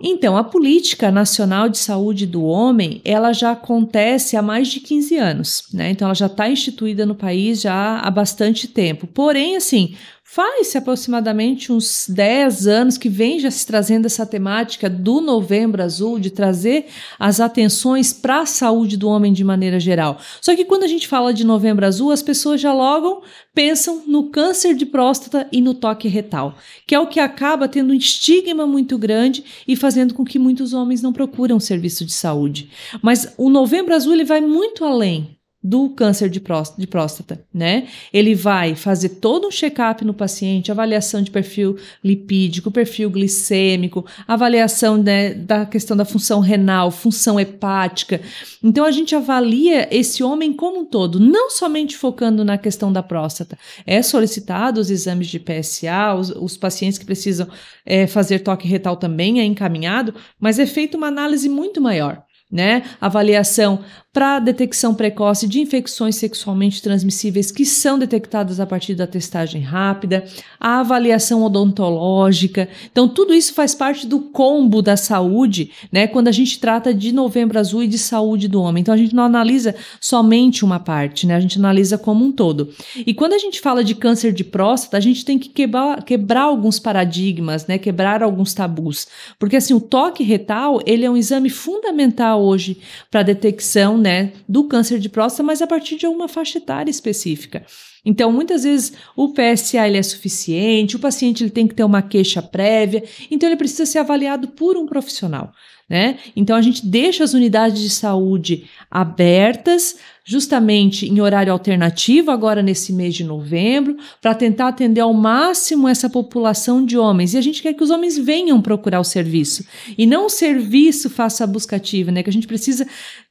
Então, 0.00 0.36
a 0.36 0.44
política 0.44 1.10
nacional 1.10 1.68
de 1.68 1.78
saúde 1.78 2.26
do 2.26 2.44
homem, 2.44 3.00
ela 3.04 3.32
já 3.32 3.52
acontece 3.52 4.36
há 4.36 4.42
mais 4.42 4.68
de 4.68 4.80
15 4.80 5.16
anos, 5.16 5.62
né? 5.72 5.90
Então, 5.90 6.06
ela 6.06 6.14
já 6.14 6.26
está 6.26 6.48
instituída 6.48 7.04
no 7.04 7.14
país 7.14 7.60
já 7.60 7.98
há 7.98 8.10
bastante 8.10 8.68
tempo. 8.68 9.06
Porém, 9.06 9.56
assim, 9.56 9.94
Faz-se 10.30 10.76
aproximadamente 10.76 11.72
uns 11.72 12.04
10 12.06 12.66
anos 12.66 12.98
que 12.98 13.08
vem 13.08 13.40
já 13.40 13.50
se 13.50 13.66
trazendo 13.66 14.04
essa 14.04 14.26
temática 14.26 14.88
do 14.88 15.22
Novembro 15.22 15.82
Azul, 15.82 16.18
de 16.18 16.28
trazer 16.28 16.84
as 17.18 17.40
atenções 17.40 18.12
para 18.12 18.42
a 18.42 18.46
saúde 18.46 18.98
do 18.98 19.08
homem 19.08 19.32
de 19.32 19.42
maneira 19.42 19.80
geral. 19.80 20.20
Só 20.42 20.54
que 20.54 20.66
quando 20.66 20.82
a 20.82 20.86
gente 20.86 21.08
fala 21.08 21.32
de 21.32 21.46
Novembro 21.46 21.86
Azul, 21.86 22.10
as 22.10 22.22
pessoas 22.22 22.60
já 22.60 22.74
logo 22.74 23.22
pensam 23.54 24.02
no 24.06 24.28
câncer 24.28 24.74
de 24.74 24.84
próstata 24.84 25.48
e 25.50 25.62
no 25.62 25.72
toque 25.72 26.08
retal, 26.08 26.58
que 26.86 26.94
é 26.94 27.00
o 27.00 27.06
que 27.06 27.20
acaba 27.20 27.66
tendo 27.66 27.94
um 27.94 27.96
estigma 27.96 28.66
muito 28.66 28.98
grande 28.98 29.42
e 29.66 29.74
fazendo 29.74 30.12
com 30.12 30.26
que 30.26 30.38
muitos 30.38 30.74
homens 30.74 31.00
não 31.00 31.10
procuram 31.10 31.58
serviço 31.58 32.04
de 32.04 32.12
saúde. 32.12 32.68
Mas 33.00 33.32
o 33.38 33.48
Novembro 33.48 33.94
Azul 33.94 34.12
ele 34.12 34.24
vai 34.24 34.42
muito 34.42 34.84
além 34.84 35.37
do 35.62 35.90
câncer 35.90 36.30
de 36.30 36.38
próstata, 36.38 36.80
de 36.80 36.86
próstata, 36.86 37.44
né? 37.52 37.88
Ele 38.12 38.32
vai 38.32 38.76
fazer 38.76 39.08
todo 39.08 39.48
um 39.48 39.50
check-up 39.50 40.04
no 40.04 40.14
paciente, 40.14 40.70
avaliação 40.70 41.20
de 41.20 41.32
perfil 41.32 41.76
lipídico, 42.02 42.70
perfil 42.70 43.10
glicêmico, 43.10 44.06
avaliação 44.26 44.96
né, 44.96 45.34
da 45.34 45.66
questão 45.66 45.96
da 45.96 46.04
função 46.04 46.38
renal, 46.38 46.92
função 46.92 47.40
hepática. 47.40 48.20
Então 48.62 48.84
a 48.84 48.92
gente 48.92 49.16
avalia 49.16 49.88
esse 49.94 50.22
homem 50.22 50.52
como 50.52 50.80
um 50.80 50.84
todo, 50.84 51.18
não 51.18 51.50
somente 51.50 51.96
focando 51.96 52.44
na 52.44 52.56
questão 52.56 52.92
da 52.92 53.02
próstata. 53.02 53.58
É 53.84 54.00
solicitado 54.00 54.80
os 54.80 54.90
exames 54.90 55.26
de 55.26 55.40
PSA, 55.40 56.14
os, 56.16 56.30
os 56.30 56.56
pacientes 56.56 56.98
que 56.98 57.04
precisam 57.04 57.48
é, 57.84 58.06
fazer 58.06 58.40
toque 58.40 58.68
retal 58.68 58.96
também 58.96 59.40
é 59.40 59.44
encaminhado, 59.44 60.14
mas 60.38 60.60
é 60.60 60.66
feita 60.66 60.96
uma 60.96 61.08
análise 61.08 61.48
muito 61.48 61.80
maior 61.80 62.22
né? 62.50 62.82
Avaliação 63.00 63.84
para 64.18 64.40
detecção 64.40 64.96
precoce 64.96 65.46
de 65.46 65.60
infecções 65.60 66.16
sexualmente 66.16 66.82
transmissíveis 66.82 67.52
que 67.52 67.64
são 67.64 67.96
detectadas 67.96 68.58
a 68.58 68.66
partir 68.66 68.96
da 68.96 69.06
testagem 69.06 69.62
rápida, 69.62 70.24
a 70.58 70.80
avaliação 70.80 71.44
odontológica. 71.44 72.68
Então, 72.90 73.08
tudo 73.08 73.32
isso 73.32 73.54
faz 73.54 73.76
parte 73.76 74.08
do 74.08 74.18
combo 74.18 74.82
da 74.82 74.96
saúde, 74.96 75.70
né? 75.92 76.08
Quando 76.08 76.26
a 76.26 76.32
gente 76.32 76.58
trata 76.58 76.92
de 76.92 77.12
novembro 77.12 77.60
azul 77.60 77.84
e 77.84 77.86
de 77.86 77.96
saúde 77.96 78.48
do 78.48 78.60
homem. 78.60 78.80
Então, 78.80 78.92
a 78.92 78.96
gente 78.96 79.14
não 79.14 79.22
analisa 79.22 79.76
somente 80.00 80.64
uma 80.64 80.80
parte, 80.80 81.24
né? 81.24 81.36
A 81.36 81.40
gente 81.40 81.56
analisa 81.56 81.96
como 81.96 82.24
um 82.24 82.32
todo. 82.32 82.70
E 82.96 83.14
quando 83.14 83.34
a 83.34 83.38
gente 83.38 83.60
fala 83.60 83.84
de 83.84 83.94
câncer 83.94 84.32
de 84.32 84.42
próstata, 84.42 84.96
a 84.96 85.00
gente 85.00 85.24
tem 85.24 85.38
que 85.38 85.48
quebrar, 85.48 86.02
quebrar 86.02 86.42
alguns 86.42 86.80
paradigmas, 86.80 87.68
né? 87.68 87.78
Quebrar 87.78 88.24
alguns 88.24 88.52
tabus. 88.52 89.06
Porque, 89.38 89.54
assim, 89.54 89.74
o 89.74 89.80
toque 89.80 90.24
retal, 90.24 90.80
ele 90.84 91.04
é 91.04 91.10
um 91.10 91.16
exame 91.16 91.48
fundamental 91.48 92.42
hoje 92.42 92.78
para 93.12 93.22
detecção, 93.22 93.96
né? 93.96 94.07
Do 94.48 94.64
câncer 94.64 94.98
de 94.98 95.08
próstata, 95.08 95.42
mas 95.42 95.62
a 95.62 95.66
partir 95.66 95.96
de 95.96 96.06
uma 96.06 96.28
faixa 96.28 96.58
etária 96.58 96.90
específica. 96.90 97.64
Então, 98.04 98.32
muitas 98.32 98.62
vezes 98.62 98.92
o 99.16 99.32
PSA 99.32 99.86
ele 99.86 99.98
é 99.98 100.02
suficiente, 100.02 100.96
o 100.96 101.00
paciente 101.00 101.42
ele 101.42 101.50
tem 101.50 101.66
que 101.66 101.74
ter 101.74 101.84
uma 101.84 102.00
queixa 102.00 102.40
prévia, 102.40 103.04
então 103.30 103.48
ele 103.48 103.56
precisa 103.56 103.84
ser 103.84 103.98
avaliado 103.98 104.48
por 104.48 104.76
um 104.76 104.86
profissional. 104.86 105.52
Né? 105.88 106.18
Então 106.36 106.54
a 106.54 106.60
gente 106.60 106.86
deixa 106.86 107.24
as 107.24 107.32
unidades 107.32 107.80
de 107.80 107.88
saúde 107.88 108.68
abertas, 108.90 109.96
justamente 110.28 111.06
em 111.06 111.22
horário 111.22 111.50
alternativo, 111.50 112.30
agora 112.30 112.62
nesse 112.62 112.92
mês 112.92 113.14
de 113.14 113.24
novembro, 113.24 113.96
para 114.20 114.34
tentar 114.34 114.68
atender 114.68 115.00
ao 115.00 115.14
máximo 115.14 115.88
essa 115.88 116.10
população 116.10 116.84
de 116.84 116.98
homens. 116.98 117.32
E 117.32 117.38
a 117.38 117.40
gente 117.40 117.62
quer 117.62 117.72
que 117.72 117.82
os 117.82 117.88
homens 117.88 118.18
venham 118.18 118.60
procurar 118.60 119.00
o 119.00 119.04
serviço. 119.04 119.64
E 119.96 120.04
não 120.04 120.26
o 120.26 120.28
serviço 120.28 121.08
faça 121.08 121.44
a 121.44 121.46
busca 121.46 121.76
ativa, 121.76 122.12
né? 122.12 122.22
Que 122.22 122.28
a 122.28 122.32
gente 122.32 122.46
precisa 122.46 122.86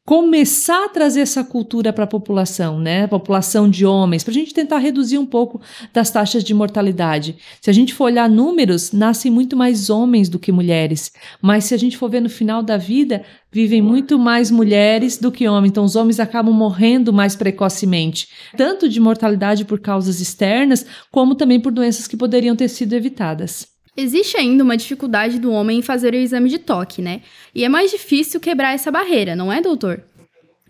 começar 0.07 0.85
a 0.85 0.89
trazer 0.89 1.19
essa 1.19 1.43
cultura 1.43 1.93
para 1.93 2.05
a 2.05 2.07
população, 2.07 2.79
né? 2.79 3.03
A 3.03 3.07
população 3.09 3.69
de 3.69 3.85
homens, 3.85 4.23
para 4.23 4.31
a 4.31 4.33
gente 4.33 4.53
tentar 4.53 4.77
reduzir 4.79 5.19
um 5.19 5.25
pouco 5.25 5.61
das 5.93 6.09
taxas 6.09 6.43
de 6.43 6.53
mortalidade. 6.53 7.35
Se 7.61 7.69
a 7.69 7.73
gente 7.73 7.93
for 7.93 8.05
olhar 8.05 8.27
números, 8.27 8.91
nascem 8.91 9.29
muito 9.29 9.55
mais 9.55 9.89
homens 9.89 10.29
do 10.29 10.39
que 10.39 10.49
mulheres, 10.49 11.11
mas 11.41 11.65
se 11.65 11.75
a 11.75 11.77
gente 11.77 11.97
for 11.97 12.09
ver 12.09 12.21
no 12.21 12.29
final 12.29 12.63
da 12.63 12.77
vida, 12.77 13.23
vivem 13.57 13.81
muito 13.81 14.19
mais 14.19 14.51
mulheres 14.51 15.17
do 15.17 15.31
que 15.31 15.47
homens, 15.47 15.71
então 15.71 15.83
os 15.83 15.95
homens 15.95 16.19
acabam 16.19 16.53
morrendo 16.53 17.11
mais 17.11 17.35
precocemente, 17.35 18.27
tanto 18.55 18.87
de 18.87 18.99
mortalidade 18.99 19.65
por 19.65 19.79
causas 19.79 20.21
externas, 20.21 20.85
como 21.11 21.33
também 21.33 21.59
por 21.59 21.71
doenças 21.71 22.05
que 22.05 22.15
poderiam 22.15 22.55
ter 22.55 22.67
sido 22.67 22.93
evitadas. 22.93 23.67
Existe 23.97 24.37
ainda 24.37 24.63
uma 24.63 24.77
dificuldade 24.77 25.39
do 25.39 25.51
homem 25.51 25.79
em 25.79 25.81
fazer 25.81 26.13
o 26.13 26.17
exame 26.17 26.51
de 26.51 26.59
toque, 26.59 27.01
né? 27.01 27.21
E 27.55 27.63
é 27.63 27.69
mais 27.69 27.89
difícil 27.89 28.39
quebrar 28.39 28.75
essa 28.75 28.91
barreira, 28.91 29.35
não 29.35 29.51
é, 29.51 29.59
doutor? 29.59 30.03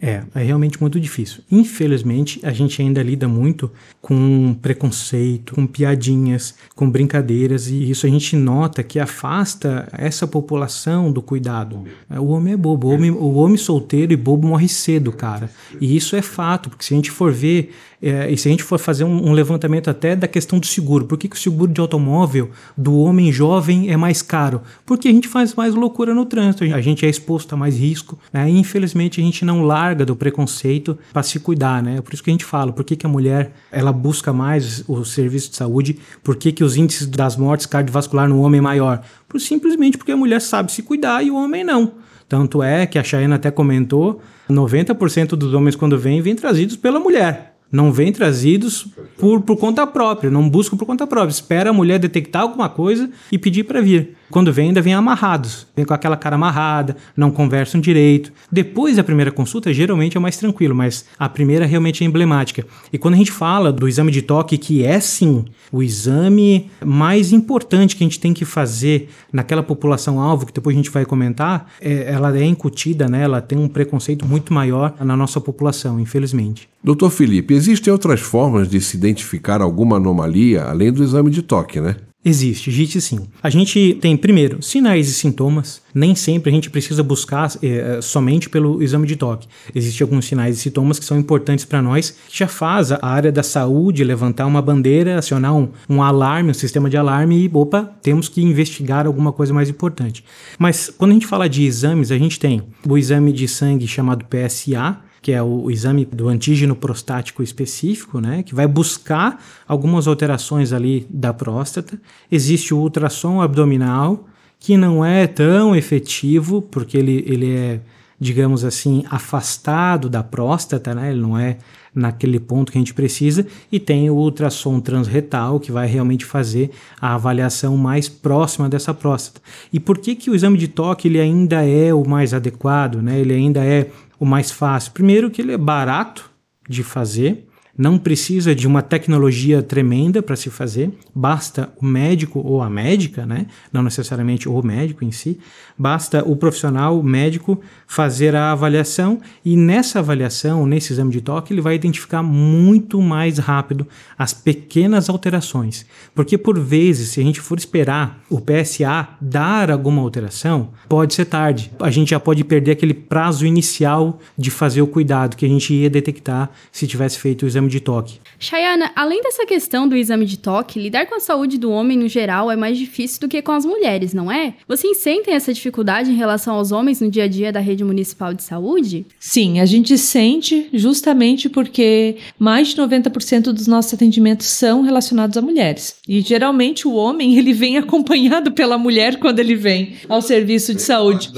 É, 0.01 0.23
é 0.35 0.43
realmente 0.43 0.79
muito 0.79 0.99
difícil. 0.99 1.43
Infelizmente, 1.51 2.39
a 2.43 2.51
gente 2.51 2.81
ainda 2.81 3.01
lida 3.01 3.27
muito 3.27 3.71
com 3.99 4.55
preconceito, 4.61 5.55
com 5.55 5.65
piadinhas, 5.65 6.55
com 6.75 6.89
brincadeiras, 6.89 7.67
e 7.67 7.89
isso 7.89 8.05
a 8.05 8.09
gente 8.09 8.35
nota 8.35 8.83
que 8.83 8.99
afasta 8.99 9.87
essa 9.91 10.27
população 10.27 11.11
do 11.11 11.21
cuidado. 11.21 11.83
O 12.09 12.27
homem 12.27 12.53
é 12.53 12.57
bobo, 12.57 12.87
o 12.87 12.91
homem, 12.91 13.11
o 13.11 13.33
homem 13.35 13.57
solteiro 13.57 14.13
e 14.13 14.15
bobo 14.15 14.47
morre 14.47 14.67
cedo, 14.67 15.11
cara. 15.11 15.49
E 15.81 15.95
isso 15.95 16.15
é 16.15 16.21
fato, 16.21 16.69
porque 16.69 16.85
se 16.85 16.93
a 16.93 16.97
gente 16.97 17.09
for 17.09 17.31
ver 17.31 17.73
é, 18.01 18.31
e 18.31 18.37
se 18.37 18.47
a 18.47 18.51
gente 18.51 18.63
for 18.63 18.77
fazer 18.77 19.03
um, 19.03 19.29
um, 19.29 19.33
levantamento 19.33 19.89
até 19.89 20.15
da 20.15 20.27
questão 20.27 20.59
do 20.59 20.67
seguro, 20.67 21.05
por 21.05 21.17
que, 21.17 21.27
que 21.27 21.35
o 21.35 21.39
seguro 21.39 21.71
de 21.71 21.81
automóvel 21.81 22.51
do 22.77 22.95
homem 22.99 23.31
jovem 23.31 23.91
é 23.91 23.97
mais 23.97 24.21
caro? 24.21 24.61
Porque 24.85 25.07
a 25.07 25.11
gente 25.11 25.27
faz 25.27 25.55
mais 25.55 25.73
loucura 25.73 26.13
no 26.13 26.23
trânsito, 26.23 26.63
a 26.63 26.81
gente 26.81 27.05
é 27.05 27.09
exposto 27.09 27.53
a 27.53 27.57
mais 27.57 27.75
risco, 27.75 28.19
né? 28.31 28.49
e 28.49 28.57
infelizmente 28.57 29.19
a 29.19 29.23
gente 29.23 29.43
não 29.43 29.63
larga 29.63 30.05
do 30.05 30.15
preconceito 30.15 30.97
para 31.11 31.23
se 31.23 31.39
cuidar, 31.39 31.81
né? 31.81 31.99
Por 32.01 32.13
isso 32.13 32.23
que 32.23 32.29
a 32.29 32.33
gente 32.33 32.45
fala, 32.45 32.71
por 32.71 32.85
que, 32.85 32.95
que 32.95 33.05
a 33.05 33.09
mulher 33.09 33.51
ela 33.71 33.91
busca 33.91 34.31
mais 34.31 34.83
o 34.87 35.03
serviço 35.03 35.49
de 35.49 35.55
saúde, 35.55 35.97
por 36.23 36.35
que, 36.35 36.51
que 36.51 36.63
os 36.63 36.77
índices 36.77 37.07
das 37.07 37.35
mortes 37.35 37.65
cardiovasculares 37.65 38.31
no 38.31 38.41
homem 38.41 38.59
é 38.59 38.61
maior? 38.61 39.01
Por, 39.27 39.41
simplesmente 39.41 39.97
porque 39.97 40.11
a 40.11 40.17
mulher 40.17 40.39
sabe 40.39 40.71
se 40.71 40.83
cuidar 40.83 41.23
e 41.23 41.31
o 41.31 41.35
homem 41.35 41.63
não. 41.63 41.93
Tanto 42.29 42.61
é 42.61 42.85
que 42.85 42.99
a 42.99 43.03
Chayana 43.03 43.37
até 43.37 43.49
comentou, 43.49 44.21
90% 44.49 45.29
dos 45.29 45.53
homens 45.53 45.75
quando 45.75 45.97
vêm, 45.97 46.21
vêm 46.21 46.35
trazidos 46.35 46.75
pela 46.75 46.99
mulher. 46.99 47.56
Não 47.71 47.91
vêm 47.91 48.11
trazidos 48.11 48.87
por, 49.17 49.41
por 49.41 49.57
conta 49.57 49.85
própria, 49.85 50.31
não 50.31 50.49
buscam 50.49 50.77
por 50.77 50.85
conta 50.85 51.05
própria. 51.05 51.31
Espera 51.31 51.69
a 51.69 51.73
mulher 51.73 51.99
detectar 51.99 52.41
alguma 52.41 52.69
coisa 52.69 53.09
e 53.31 53.37
pedir 53.37 53.63
para 53.63 53.81
vir. 53.81 54.16
Quando 54.29 54.51
vem, 54.51 54.69
ainda 54.69 54.81
vem 54.81 54.93
amarrados. 54.93 55.67
Vem 55.75 55.85
com 55.85 55.93
aquela 55.93 56.17
cara 56.17 56.35
amarrada, 56.35 56.97
não 57.15 57.31
conversam 57.31 57.79
direito. 57.79 58.31
Depois 58.51 58.97
da 58.97 59.03
primeira 59.03 59.31
consulta, 59.31 59.73
geralmente 59.73 60.17
é 60.17 60.19
mais 60.19 60.37
tranquilo, 60.37 60.75
mas 60.75 61.05
a 61.17 61.29
primeira 61.29 61.65
realmente 61.65 62.03
é 62.03 62.07
emblemática. 62.07 62.65
E 62.91 62.97
quando 62.97 63.13
a 63.13 63.17
gente 63.17 63.31
fala 63.31 63.71
do 63.71 63.87
exame 63.87 64.11
de 64.11 64.21
toque, 64.21 64.57
que 64.57 64.83
é 64.83 64.99
sim 64.99 65.45
o 65.71 65.81
exame 65.81 66.69
mais 66.83 67.31
importante 67.31 67.95
que 67.95 68.03
a 68.03 68.07
gente 68.07 68.19
tem 68.19 68.33
que 68.33 68.45
fazer 68.45 69.09
naquela 69.31 69.63
população-alvo, 69.63 70.45
que 70.45 70.53
depois 70.53 70.75
a 70.75 70.77
gente 70.77 70.89
vai 70.89 71.05
comentar, 71.05 71.71
é, 71.81 72.11
ela 72.11 72.37
é 72.37 72.45
incutida, 72.45 73.07
né? 73.07 73.23
ela 73.23 73.41
tem 73.41 73.57
um 73.57 73.67
preconceito 73.67 74.25
muito 74.25 74.53
maior 74.53 74.93
na 74.99 75.15
nossa 75.15 75.39
população, 75.39 75.99
infelizmente. 75.99 76.69
Doutor 76.83 77.09
Felipe, 77.09 77.53
existem 77.53 77.91
outras 77.91 78.19
formas 78.19 78.69
de 78.69 78.79
se 78.79 78.97
identificar 78.97 79.61
alguma 79.61 79.97
anomalia 79.97 80.63
além 80.63 80.91
do 80.91 81.03
exame 81.03 81.29
de 81.29 81.41
toque, 81.41 81.81
né? 81.81 81.95
Existe, 82.25 82.69
existe 82.69 82.99
sim. 82.99 83.27
A 83.41 83.49
gente 83.49 83.97
tem, 84.01 84.17
primeiro, 84.17 84.61
sinais 84.61 85.07
e 85.07 85.13
sintomas. 85.13 85.81
Nem 85.93 86.13
sempre 86.13 86.49
a 86.49 86.53
gente 86.53 86.69
precisa 86.69 87.01
buscar 87.01 87.49
é, 87.63 88.01
somente 88.01 88.49
pelo 88.49 88.81
exame 88.83 89.07
de 89.07 89.15
toque. 89.15 89.47
Existem 89.73 90.03
alguns 90.03 90.25
sinais 90.25 90.57
e 90.57 90.59
sintomas 90.59 90.99
que 90.99 91.05
são 91.05 91.17
importantes 91.17 91.63
para 91.63 91.81
nós, 91.81 92.17
que 92.27 92.37
já 92.37 92.47
faz 92.47 92.91
a 92.91 92.99
área 93.01 93.31
da 93.31 93.43
saúde 93.43 94.03
levantar 94.03 94.45
uma 94.45 94.61
bandeira, 94.61 95.17
acionar 95.17 95.55
um, 95.55 95.69
um 95.87 96.01
alarme, 96.03 96.51
um 96.51 96.55
sistema 96.55 96.89
de 96.89 96.97
alarme 96.97 97.45
e, 97.45 97.51
opa, 97.53 97.83
temos 98.01 98.27
que 98.27 98.41
investigar 98.41 99.05
alguma 99.05 99.31
coisa 99.31 99.53
mais 99.53 99.69
importante. 99.69 100.25
Mas 100.59 100.91
quando 100.97 101.11
a 101.11 101.13
gente 101.13 101.27
fala 101.27 101.47
de 101.47 101.63
exames, 101.65 102.11
a 102.11 102.17
gente 102.17 102.39
tem 102.39 102.63
o 102.85 102.97
exame 102.97 103.31
de 103.31 103.47
sangue 103.47 103.87
chamado 103.87 104.25
PSA, 104.25 104.99
que 105.27 105.33
é 105.33 105.43
o, 105.43 105.69
exame 105.69 106.05
do 106.05 106.29
antígeno 106.29 106.73
prostático 106.73 107.43
específico, 107.43 108.21
né, 108.21 108.43
que 108.43 108.55
vai 108.55 108.65
buscar 108.65 109.43
algumas 109.67 110.07
alterações 110.07 110.71
ali 110.71 111.05
da 111.09 111.33
próstata. 111.33 111.99
Existe 112.31 112.73
o 112.73 112.77
ultrassom 112.77 113.41
abdominal, 113.41 114.25
que 114.57 114.77
não 114.77 115.03
é 115.03 115.27
tão 115.27 115.75
efetivo, 115.75 116.61
porque 116.61 116.97
ele, 116.97 117.25
ele 117.27 117.53
é, 117.53 117.81
digamos 118.17 118.63
assim, 118.63 119.03
afastado 119.11 120.09
da 120.09 120.23
próstata, 120.23 120.95
né, 120.95 121.11
ele 121.11 121.19
não 121.19 121.37
é 121.37 121.57
naquele 121.93 122.39
ponto 122.39 122.71
que 122.71 122.77
a 122.77 122.81
gente 122.81 122.93
precisa, 122.93 123.45
e 123.69 123.81
tem 123.81 124.09
o 124.09 124.15
ultrassom 124.15 124.79
transretal, 124.79 125.59
que 125.59 125.73
vai 125.73 125.87
realmente 125.87 126.23
fazer 126.23 126.69
a 127.01 127.15
avaliação 127.15 127.75
mais 127.75 128.07
próxima 128.07 128.69
dessa 128.69 128.93
próstata. 128.93 129.41
E 129.73 129.79
por 129.79 129.97
que, 129.97 130.15
que 130.15 130.29
o 130.29 130.35
exame 130.35 130.57
de 130.57 130.69
toque 130.69 131.09
ele 131.09 131.19
ainda 131.19 131.65
é 131.65 131.93
o 131.93 132.07
mais 132.07 132.33
adequado, 132.33 133.01
né? 133.01 133.19
ele 133.19 133.33
ainda 133.33 133.65
é 133.65 133.89
o 134.19 134.25
mais 134.25 134.51
fácil? 134.51 134.91
Primeiro, 134.91 135.29
que 135.29 135.41
ele 135.41 135.53
é 135.53 135.57
barato 135.57 136.29
de 136.67 136.83
fazer, 136.83 137.46
não 137.77 137.97
precisa 137.97 138.55
de 138.55 138.65
uma 138.65 138.81
tecnologia 138.81 139.61
tremenda 139.61 140.21
para 140.23 140.35
se 140.35 140.49
fazer, 140.49 140.91
basta 141.13 141.69
o 141.79 141.85
médico 141.85 142.41
ou 142.43 142.61
a 142.61 142.69
médica, 142.69 143.25
né? 143.25 143.45
não 143.71 143.83
necessariamente 143.83 144.49
o 144.49 144.61
médico 144.63 145.05
em 145.05 145.11
si, 145.11 145.39
basta 145.77 146.23
o 146.25 146.35
profissional, 146.35 146.99
o 146.99 147.03
médico, 147.03 147.61
fazer 147.85 148.35
a 148.35 148.51
avaliação 148.51 149.19
e 149.45 149.55
nessa 149.55 149.99
avaliação, 149.99 150.65
nesse 150.65 150.93
exame 150.93 151.11
de 151.11 151.21
toque, 151.21 151.53
ele 151.53 151.61
vai 151.61 151.75
identificar 151.75 152.23
muito 152.23 153.01
mais 153.01 153.37
rápido 153.37 153.87
as 154.17 154.33
pequenas 154.33 155.09
alterações. 155.09 155.85
Porque 156.15 156.37
por 156.37 156.59
vezes, 156.59 157.09
se 157.09 157.19
a 157.19 157.23
gente 157.23 157.39
for 157.39 157.57
esperar 157.57 158.21
o 158.29 158.41
PSA 158.41 159.09
dar 159.21 159.69
alguma 159.69 160.01
alteração, 160.01 160.69
pode 160.89 161.13
ser 161.13 161.25
tarde. 161.25 161.71
A 161.79 161.91
gente 161.91 162.09
já 162.09 162.19
pode 162.19 162.43
perder 162.43 162.71
aquele 162.71 162.93
prazo 162.93 163.45
inicial 163.45 164.19
de 164.37 164.49
fazer 164.49 164.81
o 164.81 164.87
cuidado 164.87 165.35
que 165.35 165.45
a 165.45 165.49
gente 165.49 165.73
ia 165.73 165.89
detectar 165.89 166.49
se 166.71 166.87
tivesse 166.87 167.19
feito 167.19 167.43
o 167.43 167.47
exame 167.47 167.66
exame 167.67 167.69
de 167.69 167.79
toque. 167.79 168.19
Chayana, 168.39 168.91
além 168.95 169.21
dessa 169.21 169.45
questão 169.45 169.87
do 169.87 169.95
exame 169.95 170.25
de 170.25 170.37
toque, 170.37 170.79
lidar 170.79 171.05
com 171.05 171.15
a 171.15 171.19
saúde 171.19 171.57
do 171.57 171.71
homem 171.71 171.97
no 171.97 172.07
geral 172.07 172.49
é 172.49 172.55
mais 172.55 172.77
difícil 172.77 173.19
do 173.21 173.27
que 173.27 173.41
com 173.41 173.51
as 173.51 173.65
mulheres, 173.65 174.13
não 174.13 174.31
é? 174.31 174.55
Vocês 174.67 174.97
sentem 174.97 175.33
essa 175.33 175.53
dificuldade 175.53 176.11
em 176.11 176.15
relação 176.15 176.55
aos 176.55 176.71
homens 176.71 177.01
no 177.01 177.09
dia 177.09 177.25
a 177.25 177.27
dia 177.27 177.51
da 177.51 177.59
rede 177.59 177.83
municipal 177.83 178.33
de 178.33 178.43
saúde? 178.43 179.05
Sim, 179.19 179.59
a 179.59 179.65
gente 179.65 179.97
sente 179.97 180.69
justamente 180.73 181.49
porque 181.49 182.17
mais 182.39 182.69
de 182.69 182.75
90% 182.75 183.51
dos 183.51 183.67
nossos 183.67 183.93
atendimentos 183.93 184.47
são 184.47 184.81
relacionados 184.81 185.37
a 185.37 185.41
mulheres. 185.41 185.95
E 186.07 186.21
geralmente 186.21 186.87
o 186.87 186.93
homem, 186.93 187.37
ele 187.37 187.53
vem 187.53 187.77
acompanhado 187.77 188.51
pela 188.51 188.77
mulher 188.77 189.19
quando 189.19 189.39
ele 189.39 189.55
vem 189.55 189.95
ao 190.07 190.21
serviço 190.21 190.73
de 190.73 190.81
saúde. 190.81 191.31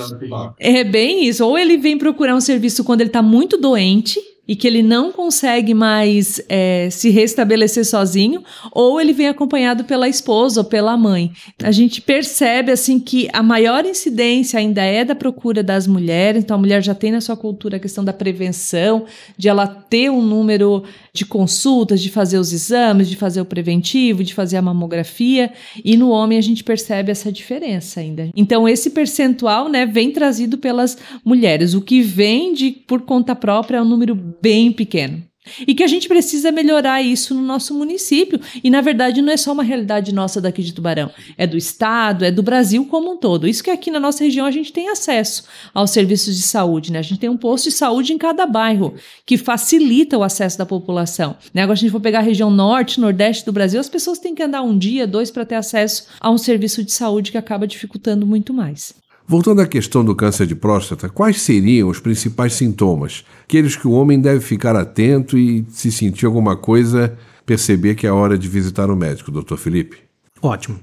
É 0.59 0.83
bem 0.83 1.25
isso, 1.25 1.45
ou 1.45 1.57
ele 1.57 1.77
vem 1.77 1.97
procurar 1.97 2.35
um 2.35 2.41
serviço 2.41 2.83
quando 2.83 3.01
ele 3.01 3.09
está 3.09 3.21
muito 3.21 3.57
doente, 3.57 4.19
e 4.49 4.55
que 4.55 4.65
ele 4.65 4.81
não 4.81 5.11
consegue 5.11 5.75
mais 5.75 6.41
é, 6.49 6.89
se 6.89 7.11
restabelecer 7.11 7.85
sozinho, 7.85 8.43
ou 8.71 8.99
ele 8.99 9.13
vem 9.13 9.27
acompanhado 9.27 9.83
pela 9.83 10.09
esposa 10.09 10.61
ou 10.61 10.65
pela 10.65 10.97
mãe. 10.97 11.31
A 11.61 11.69
gente 11.69 12.01
percebe 12.01 12.71
assim 12.71 12.99
que 12.99 13.29
a 13.31 13.43
maior 13.43 13.85
incidência 13.85 14.59
ainda 14.59 14.81
é 14.81 15.05
da 15.05 15.13
procura 15.13 15.61
das 15.61 15.85
mulheres, 15.85 16.43
então 16.43 16.57
a 16.57 16.59
mulher 16.59 16.83
já 16.83 16.95
tem 16.95 17.11
na 17.11 17.21
sua 17.21 17.37
cultura 17.37 17.77
a 17.77 17.79
questão 17.79 18.03
da 18.03 18.11
prevenção, 18.11 19.05
de 19.37 19.47
ela 19.47 19.67
ter 19.67 20.09
um 20.09 20.23
número 20.23 20.83
de 21.19 21.25
consultas, 21.25 22.01
de 22.01 22.09
fazer 22.09 22.37
os 22.37 22.53
exames, 22.53 23.09
de 23.09 23.17
fazer 23.17 23.41
o 23.41 23.45
preventivo, 23.45 24.23
de 24.23 24.33
fazer 24.33 24.55
a 24.55 24.61
mamografia, 24.61 25.51
e 25.83 25.97
no 25.97 26.09
homem 26.09 26.37
a 26.37 26.41
gente 26.41 26.63
percebe 26.63 27.11
essa 27.11 27.31
diferença 27.31 27.99
ainda. 27.99 28.29
Então 28.35 28.67
esse 28.67 28.89
percentual, 28.89 29.67
né, 29.67 29.85
vem 29.85 30.11
trazido 30.11 30.57
pelas 30.57 30.97
mulheres. 31.23 31.73
O 31.73 31.81
que 31.81 32.01
vem 32.01 32.53
de 32.53 32.71
por 32.71 33.01
conta 33.01 33.35
própria 33.35 33.77
é 33.77 33.81
um 33.81 33.85
número 33.85 34.15
bem 34.15 34.71
pequeno. 34.71 35.28
E 35.67 35.73
que 35.73 35.83
a 35.83 35.87
gente 35.87 36.07
precisa 36.07 36.51
melhorar 36.51 37.01
isso 37.01 37.33
no 37.33 37.41
nosso 37.41 37.73
município. 37.73 38.39
E, 38.63 38.69
na 38.69 38.81
verdade, 38.81 39.21
não 39.21 39.31
é 39.31 39.37
só 39.37 39.51
uma 39.51 39.63
realidade 39.63 40.13
nossa 40.13 40.41
daqui 40.41 40.61
de 40.61 40.73
Tubarão. 40.73 41.11
É 41.37 41.45
do 41.45 41.57
Estado, 41.57 42.25
é 42.25 42.31
do 42.31 42.43
Brasil 42.43 42.85
como 42.85 43.13
um 43.13 43.17
todo. 43.17 43.47
Isso 43.47 43.63
que 43.63 43.69
aqui 43.69 43.91
na 43.91 43.99
nossa 43.99 44.23
região 44.23 44.45
a 44.45 44.51
gente 44.51 44.71
tem 44.71 44.89
acesso 44.89 45.43
aos 45.73 45.91
serviços 45.91 46.35
de 46.35 46.43
saúde. 46.43 46.91
Né? 46.91 46.99
A 46.99 47.03
gente 47.03 47.19
tem 47.19 47.29
um 47.29 47.37
posto 47.37 47.65
de 47.65 47.71
saúde 47.71 48.13
em 48.13 48.17
cada 48.17 48.45
bairro, 48.45 48.93
que 49.25 49.37
facilita 49.37 50.17
o 50.17 50.23
acesso 50.23 50.57
da 50.57 50.65
população. 50.65 51.35
Né? 51.53 51.61
Agora, 51.61 51.75
se 51.75 51.81
a 51.81 51.85
gente 51.85 51.91
for 51.91 52.01
pegar 52.01 52.19
a 52.19 52.23
região 52.23 52.49
norte, 52.49 52.99
nordeste 52.99 53.45
do 53.45 53.51
Brasil, 53.51 53.79
as 53.79 53.89
pessoas 53.89 54.19
têm 54.19 54.35
que 54.35 54.43
andar 54.43 54.61
um 54.61 54.77
dia, 54.77 55.07
dois 55.07 55.31
para 55.31 55.45
ter 55.45 55.55
acesso 55.55 56.07
a 56.19 56.29
um 56.29 56.37
serviço 56.37 56.83
de 56.83 56.91
saúde 56.91 57.31
que 57.31 57.37
acaba 57.37 57.67
dificultando 57.67 58.25
muito 58.25 58.53
mais. 58.53 58.93
Voltando 59.29 59.61
à 59.61 59.67
questão 59.67 60.03
do 60.03 60.15
câncer 60.15 60.47
de 60.47 60.55
próstata, 60.55 61.07
quais 61.07 61.39
seriam 61.43 61.87
os 61.87 61.99
principais 61.99 62.53
sintomas? 62.53 63.23
Aqueles 63.43 63.75
que 63.75 63.87
o 63.87 63.91
homem 63.91 64.19
deve 64.19 64.39
ficar 64.39 64.75
atento 64.75 65.37
e, 65.37 65.63
se 65.69 65.91
sentir 65.91 66.25
alguma 66.25 66.57
coisa, 66.57 67.15
perceber 67.45 67.93
que 67.93 68.07
é 68.07 68.11
hora 68.11 68.35
de 68.35 68.47
visitar 68.47 68.89
o 68.89 68.95
médico, 68.95 69.29
doutor 69.29 69.59
Felipe? 69.59 69.97
Ótimo. 70.41 70.79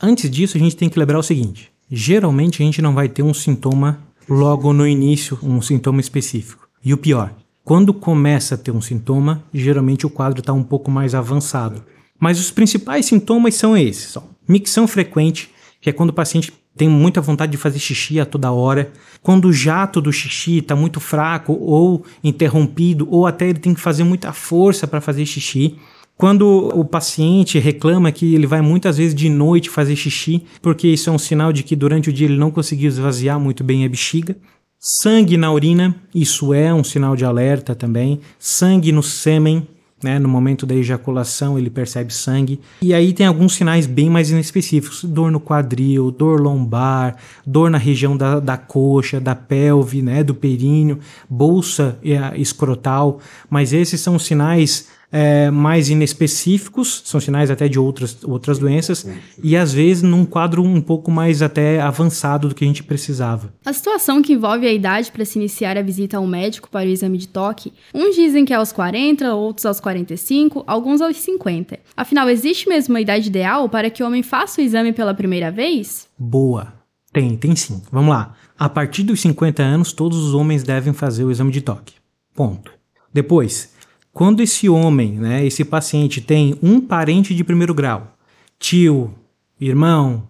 Antes 0.00 0.30
disso, 0.30 0.56
a 0.56 0.60
gente 0.60 0.76
tem 0.76 0.88
que 0.88 1.00
lembrar 1.00 1.18
o 1.18 1.22
seguinte: 1.24 1.72
geralmente 1.90 2.62
a 2.62 2.64
gente 2.64 2.80
não 2.80 2.94
vai 2.94 3.08
ter 3.08 3.24
um 3.24 3.34
sintoma 3.34 3.98
logo 4.28 4.72
no 4.72 4.86
início, 4.86 5.36
um 5.42 5.60
sintoma 5.60 6.00
específico. 6.00 6.68
E 6.84 6.94
o 6.94 6.96
pior, 6.96 7.34
quando 7.64 7.92
começa 7.92 8.54
a 8.54 8.58
ter 8.58 8.70
um 8.70 8.80
sintoma, 8.80 9.42
geralmente 9.52 10.06
o 10.06 10.10
quadro 10.10 10.38
está 10.38 10.52
um 10.52 10.62
pouco 10.62 10.92
mais 10.92 11.12
avançado. 11.12 11.82
Mas 12.20 12.38
os 12.38 12.52
principais 12.52 13.06
sintomas 13.06 13.56
são 13.56 13.76
esses: 13.76 14.16
ó. 14.16 14.22
micção 14.46 14.86
frequente, 14.86 15.50
que 15.80 15.90
é 15.90 15.92
quando 15.92 16.10
o 16.10 16.14
paciente 16.14 16.52
tem 16.76 16.88
muita 16.88 17.20
vontade 17.20 17.52
de 17.52 17.58
fazer 17.58 17.78
xixi 17.78 18.20
a 18.20 18.24
toda 18.24 18.52
hora. 18.52 18.92
Quando 19.22 19.48
o 19.48 19.52
jato 19.52 20.00
do 20.00 20.12
xixi 20.12 20.58
está 20.58 20.74
muito 20.74 21.00
fraco 21.00 21.52
ou 21.52 22.04
interrompido, 22.22 23.06
ou 23.10 23.26
até 23.26 23.48
ele 23.48 23.58
tem 23.58 23.74
que 23.74 23.80
fazer 23.80 24.04
muita 24.04 24.32
força 24.32 24.86
para 24.86 25.00
fazer 25.00 25.26
xixi. 25.26 25.76
Quando 26.16 26.68
o 26.74 26.84
paciente 26.84 27.58
reclama 27.58 28.12
que 28.12 28.34
ele 28.34 28.46
vai 28.46 28.60
muitas 28.60 28.98
vezes 28.98 29.14
de 29.14 29.28
noite 29.28 29.70
fazer 29.70 29.96
xixi, 29.96 30.44
porque 30.60 30.86
isso 30.86 31.08
é 31.08 31.12
um 31.12 31.18
sinal 31.18 31.52
de 31.52 31.62
que 31.62 31.74
durante 31.74 32.10
o 32.10 32.12
dia 32.12 32.26
ele 32.26 32.36
não 32.36 32.50
conseguiu 32.50 32.88
esvaziar 32.88 33.40
muito 33.40 33.64
bem 33.64 33.84
a 33.84 33.88
bexiga. 33.88 34.36
Sangue 34.78 35.36
na 35.36 35.52
urina, 35.52 35.94
isso 36.14 36.54
é 36.54 36.72
um 36.72 36.84
sinal 36.84 37.16
de 37.16 37.24
alerta 37.24 37.74
também. 37.74 38.20
Sangue 38.38 38.92
no 38.92 39.02
sêmen, 39.02 39.66
né? 40.02 40.18
No 40.18 40.28
momento 40.28 40.66
da 40.66 40.74
ejaculação, 40.74 41.58
ele 41.58 41.70
percebe 41.70 42.12
sangue. 42.12 42.60
E 42.82 42.94
aí 42.94 43.12
tem 43.12 43.26
alguns 43.26 43.54
sinais 43.54 43.86
bem 43.86 44.08
mais 44.08 44.30
inespecíficos: 44.30 45.04
dor 45.04 45.30
no 45.30 45.40
quadril, 45.40 46.10
dor 46.10 46.40
lombar, 46.40 47.16
dor 47.46 47.70
na 47.70 47.78
região 47.78 48.16
da, 48.16 48.40
da 48.40 48.56
coxa, 48.56 49.20
da 49.20 49.34
pelve, 49.34 50.02
né? 50.02 50.22
do 50.22 50.34
períneo, 50.34 50.98
bolsa 51.28 51.98
eh, 52.04 52.32
escrotal. 52.36 53.20
Mas 53.48 53.72
esses 53.72 54.00
são 54.00 54.18
sinais 54.18 54.88
é, 55.12 55.50
mais 55.50 55.88
inespecíficos, 55.88 57.02
são 57.04 57.20
sinais 57.20 57.50
até 57.50 57.68
de 57.68 57.78
outras, 57.78 58.22
outras 58.22 58.58
doenças, 58.58 59.06
e 59.42 59.56
às 59.56 59.72
vezes 59.72 60.02
num 60.02 60.24
quadro 60.24 60.62
um 60.62 60.80
pouco 60.80 61.10
mais 61.10 61.42
até 61.42 61.80
avançado 61.80 62.48
do 62.48 62.54
que 62.54 62.64
a 62.64 62.66
gente 62.66 62.82
precisava. 62.82 63.52
A 63.64 63.72
situação 63.72 64.22
que 64.22 64.32
envolve 64.32 64.66
a 64.66 64.72
idade 64.72 65.10
para 65.10 65.24
se 65.24 65.38
iniciar 65.38 65.76
a 65.76 65.82
visita 65.82 66.16
ao 66.16 66.26
médico 66.26 66.70
para 66.70 66.88
o 66.88 66.92
exame 66.92 67.18
de 67.18 67.28
toque, 67.28 67.72
uns 67.94 68.14
dizem 68.14 68.44
que 68.44 68.52
é 68.52 68.56
aos 68.56 68.72
40, 68.72 69.34
outros 69.34 69.66
aos 69.66 69.80
45, 69.80 70.64
alguns 70.66 71.00
aos 71.00 71.16
50. 71.16 71.78
Afinal, 71.96 72.28
existe 72.28 72.68
mesmo 72.68 72.94
uma 72.94 73.00
idade 73.00 73.28
ideal 73.28 73.68
para 73.68 73.90
que 73.90 74.02
o 74.02 74.06
homem 74.06 74.22
faça 74.22 74.60
o 74.60 74.64
exame 74.64 74.92
pela 74.92 75.14
primeira 75.14 75.50
vez? 75.50 76.08
Boa. 76.18 76.72
Tem, 77.12 77.36
tem 77.36 77.56
sim. 77.56 77.82
Vamos 77.90 78.10
lá. 78.10 78.34
A 78.56 78.68
partir 78.68 79.02
dos 79.02 79.20
50 79.20 79.62
anos, 79.62 79.92
todos 79.92 80.18
os 80.18 80.34
homens 80.34 80.62
devem 80.62 80.92
fazer 80.92 81.24
o 81.24 81.30
exame 81.30 81.50
de 81.50 81.60
toque. 81.60 81.94
Ponto. 82.34 82.72
Depois, 83.12 83.72
quando 84.20 84.42
esse 84.42 84.68
homem, 84.68 85.12
né, 85.12 85.46
esse 85.46 85.64
paciente 85.64 86.20
tem 86.20 86.54
um 86.62 86.78
parente 86.78 87.34
de 87.34 87.42
primeiro 87.42 87.72
grau, 87.72 88.18
tio, 88.58 89.14
irmão, 89.58 90.24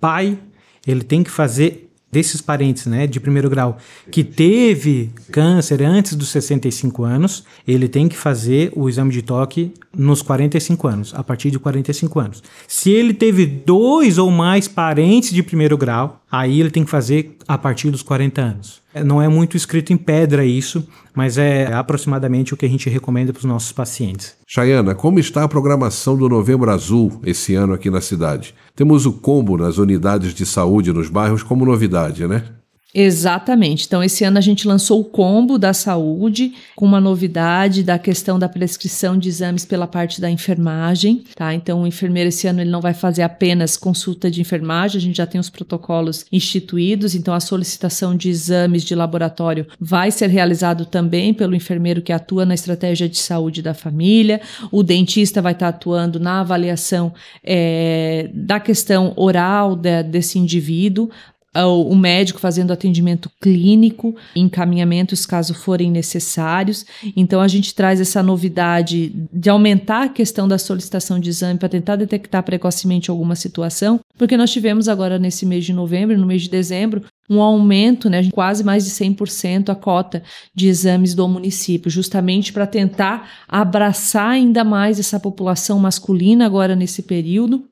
pai, 0.00 0.36
ele 0.84 1.04
tem 1.04 1.22
que 1.22 1.30
fazer 1.30 1.88
desses 2.10 2.40
parentes, 2.40 2.86
né, 2.86 3.06
de 3.06 3.20
primeiro 3.20 3.48
grau, 3.48 3.78
que 4.10 4.24
teve 4.24 5.12
câncer 5.30 5.80
antes 5.84 6.16
dos 6.16 6.30
65 6.30 7.04
anos, 7.04 7.44
ele 7.68 7.86
tem 7.86 8.08
que 8.08 8.16
fazer 8.16 8.72
o 8.74 8.88
exame 8.88 9.12
de 9.12 9.22
toque 9.22 9.72
nos 9.96 10.22
45 10.22 10.88
anos, 10.88 11.14
a 11.14 11.22
partir 11.22 11.52
de 11.52 11.58
45 11.60 12.18
anos. 12.18 12.42
Se 12.66 12.90
ele 12.90 13.14
teve 13.14 13.46
dois 13.46 14.18
ou 14.18 14.28
mais 14.28 14.66
parentes 14.66 15.30
de 15.30 15.44
primeiro 15.44 15.78
grau, 15.78 16.20
aí 16.30 16.60
ele 16.60 16.70
tem 16.70 16.84
que 16.84 16.90
fazer 16.90 17.36
a 17.46 17.56
partir 17.56 17.90
dos 17.90 18.02
40 18.02 18.40
anos. 18.40 18.82
Não 19.04 19.20
é 19.20 19.28
muito 19.28 19.56
escrito 19.56 19.92
em 19.92 19.96
pedra 19.96 20.44
isso, 20.44 20.86
mas 21.14 21.38
é 21.38 21.72
aproximadamente 21.72 22.54
o 22.54 22.56
que 22.56 22.66
a 22.66 22.68
gente 22.68 22.88
recomenda 22.88 23.32
para 23.32 23.40
os 23.40 23.44
nossos 23.44 23.72
pacientes. 23.72 24.36
Chayana, 24.46 24.94
como 24.94 25.18
está 25.18 25.44
a 25.44 25.48
programação 25.48 26.16
do 26.16 26.28
Novembro 26.28 26.70
Azul 26.70 27.20
esse 27.24 27.54
ano 27.54 27.74
aqui 27.74 27.90
na 27.90 28.00
cidade? 28.00 28.54
Temos 28.74 29.06
o 29.06 29.12
combo 29.12 29.56
nas 29.56 29.78
unidades 29.78 30.34
de 30.34 30.46
saúde 30.46 30.92
nos 30.92 31.08
bairros 31.08 31.42
como 31.42 31.64
novidade, 31.64 32.26
né? 32.26 32.44
Exatamente. 32.94 33.84
Então, 33.84 34.02
esse 34.02 34.24
ano 34.24 34.38
a 34.38 34.40
gente 34.40 34.66
lançou 34.66 35.00
o 35.00 35.04
combo 35.04 35.58
da 35.58 35.74
saúde, 35.74 36.54
com 36.74 36.86
uma 36.86 37.00
novidade 37.00 37.82
da 37.82 37.98
questão 37.98 38.38
da 38.38 38.48
prescrição 38.48 39.18
de 39.18 39.28
exames 39.28 39.64
pela 39.64 39.86
parte 39.86 40.20
da 40.20 40.30
enfermagem, 40.30 41.22
tá? 41.34 41.52
Então, 41.52 41.82
o 41.82 41.86
enfermeiro 41.86 42.28
esse 42.28 42.46
ano 42.46 42.60
ele 42.60 42.70
não 42.70 42.80
vai 42.80 42.94
fazer 42.94 43.22
apenas 43.22 43.76
consulta 43.76 44.30
de 44.30 44.40
enfermagem, 44.40 44.98
a 44.98 45.02
gente 45.02 45.16
já 45.16 45.26
tem 45.26 45.38
os 45.38 45.50
protocolos 45.50 46.24
instituídos, 46.32 47.14
então 47.14 47.34
a 47.34 47.40
solicitação 47.40 48.16
de 48.16 48.30
exames 48.30 48.82
de 48.82 48.94
laboratório 48.94 49.66
vai 49.78 50.10
ser 50.10 50.30
realizado 50.30 50.86
também 50.86 51.34
pelo 51.34 51.54
enfermeiro 51.54 52.00
que 52.00 52.12
atua 52.12 52.46
na 52.46 52.54
estratégia 52.54 53.08
de 53.08 53.18
saúde 53.18 53.60
da 53.60 53.74
família, 53.74 54.40
o 54.70 54.82
dentista 54.82 55.42
vai 55.42 55.52
estar 55.52 55.68
atuando 55.68 56.18
na 56.18 56.40
avaliação 56.40 57.12
é, 57.44 58.30
da 58.32 58.58
questão 58.58 59.12
oral 59.16 59.76
de, 59.76 60.02
desse 60.04 60.38
indivíduo, 60.38 61.10
o 61.64 61.94
médico 61.94 62.40
fazendo 62.40 62.72
atendimento 62.72 63.30
clínico, 63.40 64.14
encaminhamentos 64.34 65.24
caso 65.24 65.54
forem 65.54 65.90
necessários. 65.90 66.84
Então 67.16 67.40
a 67.40 67.48
gente 67.48 67.74
traz 67.74 68.00
essa 68.00 68.22
novidade 68.22 69.12
de 69.32 69.48
aumentar 69.48 70.02
a 70.04 70.08
questão 70.08 70.46
da 70.46 70.58
solicitação 70.58 71.18
de 71.18 71.30
exame 71.30 71.58
para 71.58 71.68
tentar 71.68 71.96
detectar 71.96 72.42
precocemente 72.42 73.10
alguma 73.10 73.34
situação, 73.34 74.00
porque 74.18 74.36
nós 74.36 74.50
tivemos 74.50 74.88
agora 74.88 75.18
nesse 75.18 75.46
mês 75.46 75.64
de 75.64 75.72
novembro, 75.72 76.18
no 76.18 76.26
mês 76.26 76.42
de 76.42 76.50
dezembro, 76.50 77.02
um 77.28 77.40
aumento, 77.40 78.08
né, 78.08 78.28
quase 78.32 78.62
mais 78.62 78.84
de 78.84 78.90
100% 78.90 79.70
a 79.70 79.74
cota 79.74 80.22
de 80.54 80.68
exames 80.68 81.14
do 81.14 81.26
município, 81.26 81.90
justamente 81.90 82.52
para 82.52 82.66
tentar 82.66 83.28
abraçar 83.48 84.30
ainda 84.30 84.62
mais 84.62 84.98
essa 84.98 85.18
população 85.18 85.78
masculina 85.78 86.46
agora 86.46 86.76
nesse 86.76 87.02
período 87.02 87.64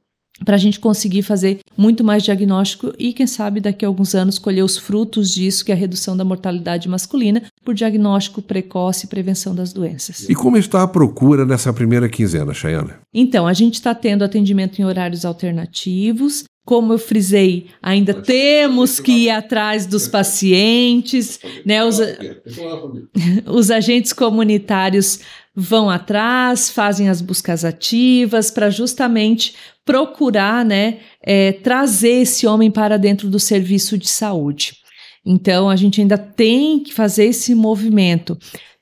para 0.43 0.57
a 0.57 0.59
gente 0.59 0.81
conseguir 0.81 1.23
fazer 1.23 1.61
muito 1.77 2.03
mais 2.03 2.23
diagnóstico 2.23 2.93
e, 2.99 3.13
quem 3.13 3.27
sabe, 3.27 3.61
daqui 3.61 3.85
a 3.85 3.89
alguns 3.89 4.15
anos 4.15 4.39
colher 4.39 4.65
os 4.65 4.77
frutos 4.77 5.33
disso, 5.33 5.65
que 5.65 5.71
é 5.71 5.75
a 5.75 5.79
redução 5.79 6.17
da 6.17 6.25
mortalidade 6.25 6.89
masculina 6.89 7.43
por 7.65 7.75
diagnóstico 7.75 8.43
precoce 8.43 9.07
e 9.07 9.09
prevenção 9.09 9.55
das 9.55 9.73
doenças. 9.73 10.29
E 10.29 10.35
como 10.35 10.57
está 10.57 10.83
a 10.83 10.89
procura 10.89 11.45
nessa 11.45 11.73
primeira 11.73 12.09
quinzena, 12.09 12.53
Chayana? 12.53 12.99
Então, 13.13 13.47
a 13.47 13.53
gente 13.53 13.75
está 13.75 13.95
tendo 13.95 14.25
atendimento 14.25 14.81
em 14.81 14.85
horários 14.85 15.25
alternativos. 15.25 16.45
Como 16.67 16.95
eu 16.95 16.99
frisei, 16.99 17.67
ainda 17.83 18.15
temos 18.15 18.99
que 18.99 19.13
ir 19.13 19.31
atrás 19.31 19.85
dos 19.85 20.09
pacientes, 20.09 21.39
né? 21.65 21.85
Os, 21.85 21.99
os 23.47 23.71
agentes 23.71 24.15
comunitários 24.15 25.21
vão 25.55 25.89
atrás, 25.89 26.69
fazem 26.69 27.09
as 27.09 27.21
buscas 27.21 27.65
ativas 27.65 28.51
para 28.51 28.71
justamente 28.71 29.55
procurar, 29.85 30.65
né, 30.65 30.99
é, 31.23 31.53
trazer 31.53 32.23
esse 32.23 32.47
homem 32.47 32.71
para 32.71 32.99
dentro 32.99 33.29
do 33.29 33.39
serviço 33.39 33.97
de 33.97 34.09
saúde. 34.09 34.79
Então, 35.25 35.71
a 35.71 35.77
gente 35.77 36.01
ainda 36.01 36.19
tem 36.19 36.81
que 36.81 36.93
fazer 36.93 37.27
esse 37.27 37.55
movimento. 37.55 38.37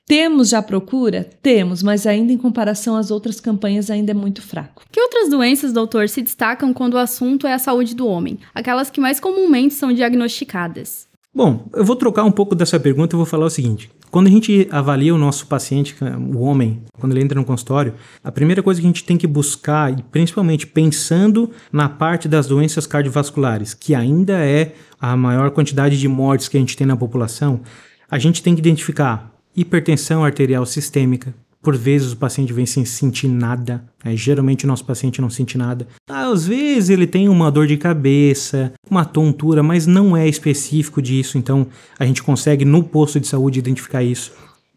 Temos 0.05 0.49
já 0.49 0.61
procura? 0.61 1.23
Temos, 1.41 1.81
mas 1.81 2.05
ainda 2.05 2.33
em 2.33 2.37
comparação 2.37 2.97
às 2.97 3.09
outras 3.09 3.39
campanhas 3.39 3.89
ainda 3.89 4.11
é 4.11 4.13
muito 4.13 4.41
fraco. 4.41 4.83
Que 4.91 4.99
outras 4.99 5.29
doenças, 5.29 5.71
doutor, 5.71 6.09
se 6.09 6.21
destacam 6.21 6.73
quando 6.73 6.95
o 6.95 6.97
assunto 6.97 7.47
é 7.47 7.53
a 7.53 7.59
saúde 7.59 7.95
do 7.95 8.05
homem? 8.07 8.37
Aquelas 8.53 8.89
que 8.89 8.99
mais 8.99 9.19
comumente 9.19 9.73
são 9.73 9.93
diagnosticadas. 9.93 11.07
Bom, 11.35 11.67
eu 11.73 11.83
vou 11.83 11.95
trocar 11.95 12.23
um 12.25 12.31
pouco 12.31 12.53
dessa 12.53 12.79
pergunta 12.79 13.15
e 13.15 13.17
vou 13.17 13.25
falar 13.25 13.47
o 13.47 13.49
seguinte. 13.49 13.89
Quando 14.11 14.27
a 14.27 14.29
gente 14.29 14.67
avalia 14.69 15.15
o 15.15 15.17
nosso 15.17 15.47
paciente, 15.47 15.95
o 16.31 16.41
homem, 16.41 16.83
quando 16.99 17.13
ele 17.13 17.23
entra 17.23 17.39
no 17.39 17.43
consultório, 17.43 17.95
a 18.23 18.31
primeira 18.31 18.61
coisa 18.61 18.79
que 18.79 18.85
a 18.85 18.89
gente 18.89 19.03
tem 19.03 19.17
que 19.17 19.25
buscar, 19.25 19.91
e 19.91 20.03
principalmente 20.03 20.67
pensando 20.67 21.49
na 21.71 21.89
parte 21.89 22.27
das 22.27 22.45
doenças 22.45 22.85
cardiovasculares, 22.85 23.73
que 23.73 23.95
ainda 23.95 24.33
é 24.45 24.75
a 25.01 25.17
maior 25.17 25.49
quantidade 25.49 25.99
de 25.99 26.07
mortes 26.07 26.47
que 26.47 26.55
a 26.55 26.59
gente 26.59 26.77
tem 26.77 26.85
na 26.85 26.95
população, 26.95 27.61
a 28.09 28.19
gente 28.19 28.43
tem 28.43 28.53
que 28.53 28.61
identificar 28.61 29.33
hipertensão 29.55 30.23
arterial 30.23 30.67
sistêmica, 30.67 31.33
por 31.63 31.77
vezes 31.77 32.11
o 32.11 32.17
paciente 32.17 32.51
vem 32.51 32.65
sem 32.65 32.83
sentir 32.83 33.29
nada. 33.29 33.85
Né? 34.03 34.17
Geralmente 34.17 34.65
o 34.65 34.67
nosso 34.67 34.83
paciente 34.83 35.21
não 35.21 35.29
sente 35.29 35.57
nada. 35.57 35.87
Às 36.09 36.45
vezes 36.45 36.89
ele 36.89 37.07
tem 37.07 37.29
uma 37.29 37.49
dor 37.49 37.65
de 37.65 37.77
cabeça, 37.77 38.73
uma 38.91 39.05
tontura, 39.05 39.63
mas 39.63 39.87
não 39.87 40.15
é 40.15 40.27
específico 40.27 41.01
disso. 41.01 41.37
Então 41.37 41.65
a 41.97 42.05
gente 42.05 42.21
consegue 42.21 42.65
no 42.65 42.83
posto 42.83 43.17
de 43.17 43.27
saúde 43.27 43.59
identificar 43.59 44.03
isso. 44.03 44.33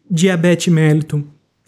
Diabetes 0.09 0.73
mellitus. 0.73 1.21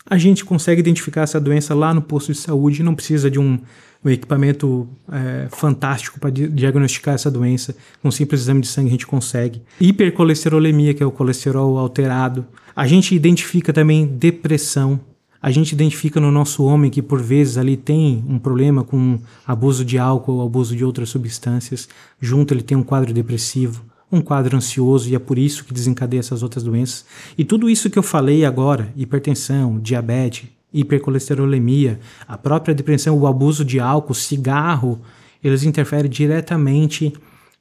A 0.10 0.17
gente 0.17 0.43
consegue 0.45 0.79
identificar 0.79 1.21
essa 1.21 1.39
doença 1.39 1.75
lá 1.75 1.93
no 1.93 2.01
posto 2.01 2.32
de 2.32 2.38
saúde. 2.38 2.82
Não 2.82 2.95
precisa 2.95 3.29
de 3.29 3.38
um, 3.38 3.60
um 4.03 4.10
equipamento 4.10 4.88
é, 5.12 5.47
fantástico 5.51 6.17
para 6.17 6.29
diagnosticar 6.29 7.13
essa 7.13 7.29
doença. 7.29 7.75
Com 8.01 8.08
um 8.08 8.12
simples 8.12 8.41
exame 8.41 8.62
de 8.62 8.67
sangue 8.67 8.88
a 8.88 8.91
gente 8.91 9.05
consegue. 9.05 9.62
Hipercolesterolemia, 9.82 10.93
que 10.93 11.03
é 11.03 11.05
o 11.05 11.12
colesterol 11.12 11.77
alterado. 11.77 12.47
A 12.73 12.88
gente 12.88 13.13
identifica 13.13 13.73
também 13.73 14.08
depressão 14.08 15.01
a 15.41 15.52
gente 15.52 15.71
identifica 15.71 16.19
no 16.19 16.32
nosso 16.32 16.63
homem 16.63 16.91
que 16.91 17.02
por 17.02 17.21
vezes 17.21 17.58
ali 17.58 17.78
tem 17.78 18.23
um 18.28 18.38
problema 18.38 18.84
com 18.84 19.19
abuso 19.45 19.86
de 19.86 19.97
álcool 19.97 20.41
abuso 20.41 20.75
de 20.75 20.84
outras 20.84 21.10
substâncias, 21.10 21.88
junto 22.19 22.54
ele 22.54 22.62
tem 22.62 22.78
um 22.78 22.84
quadro 22.84 23.13
depressivo, 23.13 23.84
um 24.12 24.21
quadro 24.21 24.58
ansioso 24.58 25.10
e 25.10 25.15
é 25.15 25.19
por 25.19 25.38
isso 25.38 25.63
que 25.63 25.73
desencadeia 25.73 26.19
essas 26.19 26.43
outras 26.43 26.63
doenças. 26.63 27.06
E 27.38 27.45
tudo 27.45 27.69
isso 27.69 27.89
que 27.89 27.97
eu 27.97 28.04
falei 28.04 28.43
agora, 28.43 28.91
hipertensão, 28.95 29.80
diabetes, 29.80 30.49
hipercolesterolemia, 30.73 31.99
a 32.28 32.38
própria 32.38 32.75
depressão, 32.75 33.17
o 33.17 33.28
abuso 33.28 33.63
de 33.63 33.80
álcool, 33.80 34.13
cigarro, 34.13 34.99
eles 35.43 35.63
interferem 35.63 36.10
diretamente 36.10 37.13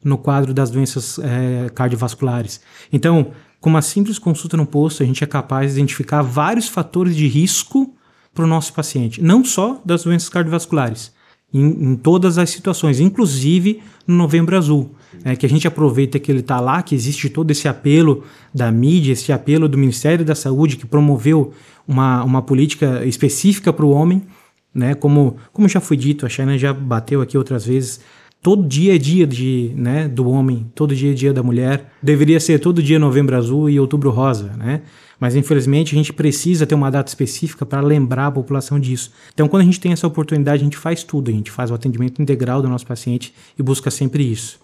no 0.02 0.18
quadro 0.18 0.54
das 0.54 0.70
doenças 0.70 1.18
é, 1.18 1.68
cardiovasculares. 1.70 2.60
Então, 2.92 3.32
com 3.60 3.70
uma 3.70 3.82
simples 3.82 4.18
consulta 4.18 4.56
no 4.56 4.66
posto, 4.66 5.02
a 5.02 5.06
gente 5.06 5.22
é 5.22 5.26
capaz 5.26 5.72
de 5.72 5.78
identificar 5.78 6.22
vários 6.22 6.68
fatores 6.68 7.16
de 7.16 7.26
risco 7.26 7.94
para 8.34 8.44
o 8.44 8.48
nosso 8.48 8.72
paciente, 8.72 9.22
não 9.22 9.44
só 9.44 9.80
das 9.84 10.04
doenças 10.04 10.28
cardiovasculares, 10.28 11.12
em, 11.52 11.64
em 11.64 11.96
todas 11.96 12.38
as 12.38 12.50
situações, 12.50 13.00
inclusive 13.00 13.82
no 14.06 14.14
Novembro 14.14 14.56
Azul, 14.56 14.94
é, 15.24 15.34
que 15.34 15.46
a 15.46 15.48
gente 15.48 15.66
aproveita 15.66 16.18
que 16.18 16.30
ele 16.30 16.40
está 16.40 16.60
lá, 16.60 16.82
que 16.82 16.94
existe 16.94 17.28
todo 17.28 17.50
esse 17.50 17.66
apelo 17.66 18.24
da 18.54 18.70
mídia, 18.70 19.12
esse 19.12 19.32
apelo 19.32 19.68
do 19.68 19.78
Ministério 19.78 20.24
da 20.24 20.34
Saúde, 20.34 20.76
que 20.76 20.86
promoveu 20.86 21.52
uma, 21.86 22.22
uma 22.22 22.42
política 22.42 23.04
específica 23.04 23.72
para 23.72 23.84
o 23.84 23.90
homem, 23.90 24.22
né, 24.74 24.94
como, 24.94 25.36
como 25.52 25.68
já 25.68 25.80
foi 25.80 25.96
dito, 25.96 26.26
a 26.26 26.28
China 26.28 26.56
já 26.56 26.72
bateu 26.72 27.20
aqui 27.20 27.36
outras 27.36 27.66
vezes, 27.66 28.00
todo 28.42 28.66
dia 28.66 28.94
é 28.94 28.98
dia 28.98 29.26
de, 29.26 29.72
né, 29.76 30.08
do 30.08 30.28
homem, 30.28 30.70
todo 30.74 30.94
dia 30.94 31.10
é 31.10 31.14
dia 31.14 31.32
da 31.32 31.42
mulher. 31.42 31.92
Deveria 32.02 32.40
ser 32.40 32.58
todo 32.58 32.82
dia 32.82 32.98
novembro 32.98 33.36
azul 33.36 33.68
e 33.68 33.78
outubro 33.78 34.10
rosa, 34.10 34.52
né? 34.56 34.82
Mas 35.20 35.34
infelizmente 35.34 35.94
a 35.94 35.98
gente 35.98 36.12
precisa 36.12 36.66
ter 36.66 36.74
uma 36.74 36.90
data 36.90 37.08
específica 37.08 37.66
para 37.66 37.80
lembrar 37.80 38.26
a 38.26 38.30
população 38.30 38.78
disso. 38.78 39.12
Então, 39.34 39.48
quando 39.48 39.62
a 39.62 39.64
gente 39.64 39.80
tem 39.80 39.92
essa 39.92 40.06
oportunidade, 40.06 40.62
a 40.62 40.64
gente 40.64 40.76
faz 40.76 41.02
tudo, 41.02 41.30
a 41.30 41.34
gente 41.34 41.50
faz 41.50 41.70
o 41.70 41.74
atendimento 41.74 42.22
integral 42.22 42.62
do 42.62 42.68
nosso 42.68 42.86
paciente 42.86 43.34
e 43.58 43.62
busca 43.62 43.90
sempre 43.90 44.22
isso. 44.22 44.60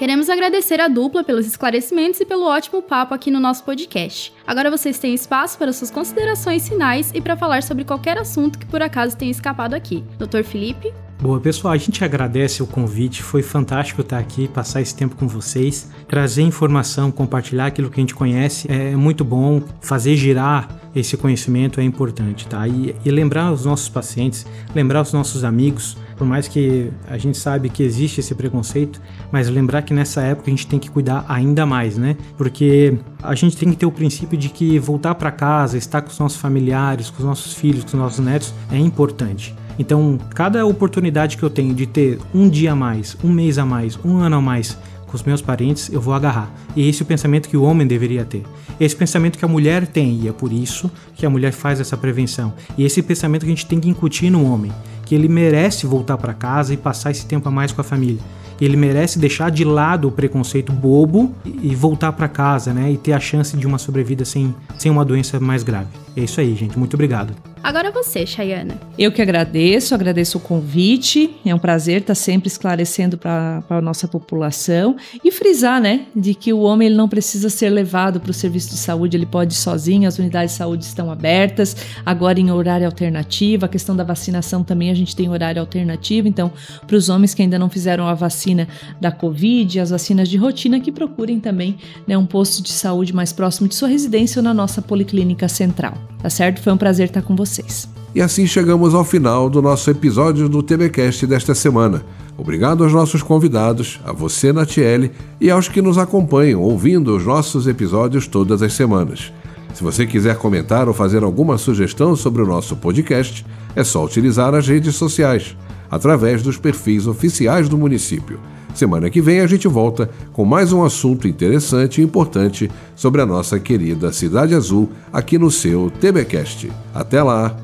Queremos 0.00 0.30
agradecer 0.30 0.80
a 0.80 0.88
dupla 0.88 1.22
pelos 1.22 1.46
esclarecimentos 1.46 2.20
e 2.20 2.24
pelo 2.24 2.46
ótimo 2.46 2.80
papo 2.80 3.12
aqui 3.12 3.30
no 3.30 3.38
nosso 3.38 3.64
podcast. 3.64 4.32
Agora 4.46 4.70
vocês 4.70 4.98
têm 4.98 5.12
espaço 5.12 5.58
para 5.58 5.74
suas 5.74 5.90
considerações 5.90 6.66
finais 6.66 7.10
e 7.14 7.20
para 7.20 7.36
falar 7.36 7.62
sobre 7.62 7.84
qualquer 7.84 8.16
assunto 8.16 8.58
que 8.58 8.64
por 8.64 8.80
acaso 8.80 9.16
tenha 9.16 9.30
escapado 9.30 9.74
aqui. 9.74 10.02
Dr. 10.18 10.42
Felipe? 10.42 10.90
Boa, 11.20 11.38
pessoal, 11.38 11.74
a 11.74 11.76
gente 11.76 12.02
agradece 12.02 12.62
o 12.62 12.66
convite, 12.66 13.22
foi 13.22 13.42
fantástico 13.42 14.00
estar 14.00 14.18
aqui, 14.18 14.48
passar 14.48 14.80
esse 14.80 14.94
tempo 14.94 15.14
com 15.16 15.28
vocês, 15.28 15.90
trazer 16.08 16.40
informação, 16.40 17.10
compartilhar 17.10 17.66
aquilo 17.66 17.90
que 17.90 18.00
a 18.00 18.02
gente 18.02 18.14
conhece, 18.14 18.66
é 18.72 18.96
muito 18.96 19.22
bom, 19.22 19.60
fazer 19.82 20.16
girar 20.16 20.80
esse 20.96 21.18
conhecimento 21.18 21.78
é 21.78 21.84
importante, 21.84 22.46
tá? 22.48 22.66
E, 22.66 22.96
e 23.04 23.10
lembrar 23.10 23.52
os 23.52 23.66
nossos 23.66 23.86
pacientes, 23.86 24.46
lembrar 24.74 25.02
os 25.02 25.12
nossos 25.12 25.44
amigos, 25.44 25.94
por 26.16 26.26
mais 26.26 26.48
que 26.48 26.90
a 27.06 27.18
gente 27.18 27.36
sabe 27.36 27.68
que 27.68 27.82
existe 27.82 28.20
esse 28.20 28.34
preconceito, 28.34 28.98
mas 29.30 29.46
lembrar 29.50 29.82
que 29.82 29.92
nessa 29.92 30.22
época 30.22 30.48
a 30.48 30.50
gente 30.50 30.66
tem 30.66 30.78
que 30.78 30.90
cuidar 30.90 31.26
ainda 31.28 31.66
mais, 31.66 31.98
né? 31.98 32.16
Porque 32.38 32.96
a 33.22 33.34
gente 33.34 33.58
tem 33.58 33.68
que 33.68 33.76
ter 33.76 33.84
o 33.86 33.92
princípio 33.92 34.38
de 34.38 34.48
que 34.48 34.78
voltar 34.78 35.14
para 35.14 35.30
casa, 35.30 35.76
estar 35.76 36.00
com 36.00 36.08
os 36.08 36.18
nossos 36.18 36.40
familiares, 36.40 37.10
com 37.10 37.18
os 37.18 37.24
nossos 37.24 37.52
filhos, 37.52 37.84
com 37.84 37.88
os 37.88 37.94
nossos 37.94 38.24
netos 38.24 38.54
é 38.72 38.78
importante. 38.78 39.54
Então, 39.80 40.18
cada 40.34 40.66
oportunidade 40.66 41.38
que 41.38 41.42
eu 41.42 41.48
tenho 41.48 41.72
de 41.72 41.86
ter 41.86 42.18
um 42.34 42.50
dia 42.50 42.72
a 42.72 42.76
mais, 42.76 43.16
um 43.24 43.30
mês 43.30 43.56
a 43.56 43.64
mais, 43.64 43.98
um 44.04 44.18
ano 44.18 44.36
a 44.36 44.40
mais 44.40 44.76
com 45.06 45.16
os 45.16 45.22
meus 45.22 45.40
parentes, 45.40 45.90
eu 45.90 46.02
vou 46.02 46.12
agarrar. 46.12 46.52
E 46.76 46.86
esse 46.86 47.00
é 47.00 47.02
o 47.02 47.06
pensamento 47.06 47.48
que 47.48 47.56
o 47.56 47.62
homem 47.62 47.86
deveria 47.86 48.22
ter. 48.22 48.42
Esse 48.78 48.94
pensamento 48.94 49.38
que 49.38 49.44
a 49.44 49.48
mulher 49.48 49.86
tem, 49.86 50.20
e 50.20 50.28
é 50.28 50.32
por 50.32 50.52
isso 50.52 50.90
que 51.14 51.24
a 51.24 51.30
mulher 51.30 51.52
faz 51.52 51.80
essa 51.80 51.96
prevenção. 51.96 52.52
E 52.76 52.84
esse 52.84 53.00
pensamento 53.00 53.40
que 53.40 53.46
a 53.46 53.54
gente 53.54 53.64
tem 53.64 53.80
que 53.80 53.88
incutir 53.88 54.30
no 54.30 54.44
homem, 54.44 54.70
que 55.06 55.14
ele 55.14 55.28
merece 55.28 55.86
voltar 55.86 56.18
para 56.18 56.34
casa 56.34 56.74
e 56.74 56.76
passar 56.76 57.10
esse 57.10 57.24
tempo 57.24 57.48
a 57.48 57.50
mais 57.50 57.72
com 57.72 57.80
a 57.80 57.84
família. 57.84 58.20
Ele 58.60 58.76
merece 58.76 59.18
deixar 59.18 59.50
de 59.50 59.64
lado 59.64 60.08
o 60.08 60.12
preconceito 60.12 60.74
bobo 60.74 61.34
e 61.42 61.74
voltar 61.74 62.12
para 62.12 62.28
casa, 62.28 62.74
né? 62.74 62.92
E 62.92 62.98
ter 62.98 63.14
a 63.14 63.18
chance 63.18 63.56
de 63.56 63.66
uma 63.66 63.78
sobrevida 63.78 64.26
sem, 64.26 64.54
sem 64.76 64.92
uma 64.92 65.06
doença 65.06 65.40
mais 65.40 65.62
grave. 65.62 65.88
É 66.14 66.20
isso 66.20 66.38
aí, 66.38 66.54
gente. 66.54 66.78
Muito 66.78 66.92
obrigado. 66.92 67.32
Agora 67.62 67.90
você, 67.90 68.26
Chayana. 68.26 68.80
Eu 68.98 69.12
que 69.12 69.20
agradeço, 69.20 69.94
agradeço 69.94 70.38
o 70.38 70.40
convite. 70.40 71.30
É 71.44 71.54
um 71.54 71.58
prazer 71.58 72.00
estar 72.00 72.14
sempre 72.14 72.48
esclarecendo 72.48 73.18
para 73.18 73.62
a 73.68 73.80
nossa 73.80 74.08
população 74.08 74.96
e 75.22 75.30
frisar, 75.30 75.80
né, 75.80 76.06
de 76.16 76.34
que 76.34 76.52
o 76.52 76.60
homem 76.60 76.86
ele 76.86 76.96
não 76.96 77.08
precisa 77.08 77.50
ser 77.50 77.68
levado 77.68 78.18
para 78.18 78.30
o 78.30 78.34
serviço 78.34 78.70
de 78.70 78.76
saúde, 78.76 79.16
ele 79.16 79.26
pode 79.26 79.52
ir 79.52 79.56
sozinho. 79.56 80.08
As 80.08 80.18
unidades 80.18 80.52
de 80.52 80.58
saúde 80.58 80.84
estão 80.84 81.10
abertas, 81.10 81.76
agora 82.04 82.40
em 82.40 82.50
horário 82.50 82.86
alternativo. 82.86 83.66
A 83.66 83.68
questão 83.68 83.94
da 83.94 84.04
vacinação 84.04 84.64
também 84.64 84.90
a 84.90 84.94
gente 84.94 85.14
tem 85.14 85.28
horário 85.28 85.60
alternativo. 85.60 86.28
Então, 86.28 86.50
para 86.86 86.96
os 86.96 87.08
homens 87.08 87.34
que 87.34 87.42
ainda 87.42 87.58
não 87.58 87.68
fizeram 87.68 88.06
a 88.06 88.14
vacina 88.14 88.66
da 89.00 89.12
Covid, 89.12 89.80
as 89.80 89.90
vacinas 89.90 90.28
de 90.28 90.36
rotina, 90.36 90.80
que 90.80 90.90
procurem 90.90 91.38
também 91.38 91.76
né, 92.06 92.16
um 92.16 92.26
posto 92.26 92.62
de 92.62 92.70
saúde 92.70 93.14
mais 93.14 93.32
próximo 93.32 93.68
de 93.68 93.74
sua 93.74 93.88
residência 93.88 94.40
ou 94.40 94.42
na 94.42 94.54
nossa 94.54 94.80
policlínica 94.80 95.46
central. 95.48 95.94
Tá 96.22 96.28
certo? 96.28 96.60
Foi 96.60 96.72
um 96.72 96.76
prazer 96.76 97.06
estar 97.06 97.22
com 97.22 97.34
vocês. 97.50 97.88
E 98.14 98.20
assim 98.20 98.46
chegamos 98.46 98.94
ao 98.94 99.04
final 99.04 99.50
do 99.50 99.60
nosso 99.60 99.90
episódio 99.90 100.48
do 100.48 100.62
TBcast 100.62 101.26
desta 101.26 101.54
semana. 101.54 102.04
Obrigado 102.36 102.82
aos 102.82 102.92
nossos 102.92 103.22
convidados, 103.22 104.00
a 104.04 104.12
você, 104.12 104.52
Natiele, 104.52 105.12
e 105.40 105.50
aos 105.50 105.68
que 105.68 105.82
nos 105.82 105.98
acompanham 105.98 106.62
ouvindo 106.62 107.14
os 107.14 107.24
nossos 107.26 107.66
episódios 107.66 108.26
todas 108.26 108.62
as 108.62 108.72
semanas. 108.72 109.32
Se 109.74 109.84
você 109.84 110.06
quiser 110.06 110.36
comentar 110.36 110.88
ou 110.88 110.94
fazer 110.94 111.22
alguma 111.22 111.58
sugestão 111.58 112.16
sobre 112.16 112.42
o 112.42 112.46
nosso 112.46 112.76
podcast, 112.76 113.44
é 113.76 113.84
só 113.84 114.04
utilizar 114.04 114.54
as 114.54 114.66
redes 114.66 114.96
sociais, 114.96 115.56
através 115.90 116.42
dos 116.42 116.56
perfis 116.56 117.06
oficiais 117.06 117.68
do 117.68 117.78
município. 117.78 118.40
Semana 118.74 119.10
que 119.10 119.20
vem 119.20 119.40
a 119.40 119.46
gente 119.46 119.66
volta 119.68 120.10
com 120.32 120.44
mais 120.44 120.72
um 120.72 120.84
assunto 120.84 121.28
interessante 121.28 122.00
e 122.00 122.04
importante 122.04 122.70
sobre 122.94 123.20
a 123.20 123.26
nossa 123.26 123.58
querida 123.58 124.12
Cidade 124.12 124.54
Azul 124.54 124.90
aqui 125.12 125.38
no 125.38 125.50
seu 125.50 125.90
TBcast. 125.90 126.70
Até 126.94 127.22
lá. 127.22 127.56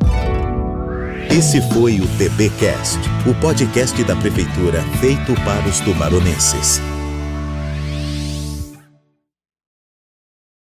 Esse 1.31 1.61
foi 1.73 2.01
o 2.01 2.07
TBcast, 2.19 2.99
o 3.29 3.35
podcast 3.40 4.03
da 4.05 4.16
prefeitura 4.16 4.81
feito 5.01 5.35
para 5.45 5.69
os 5.69 5.81
tubaronenses. 5.81 6.81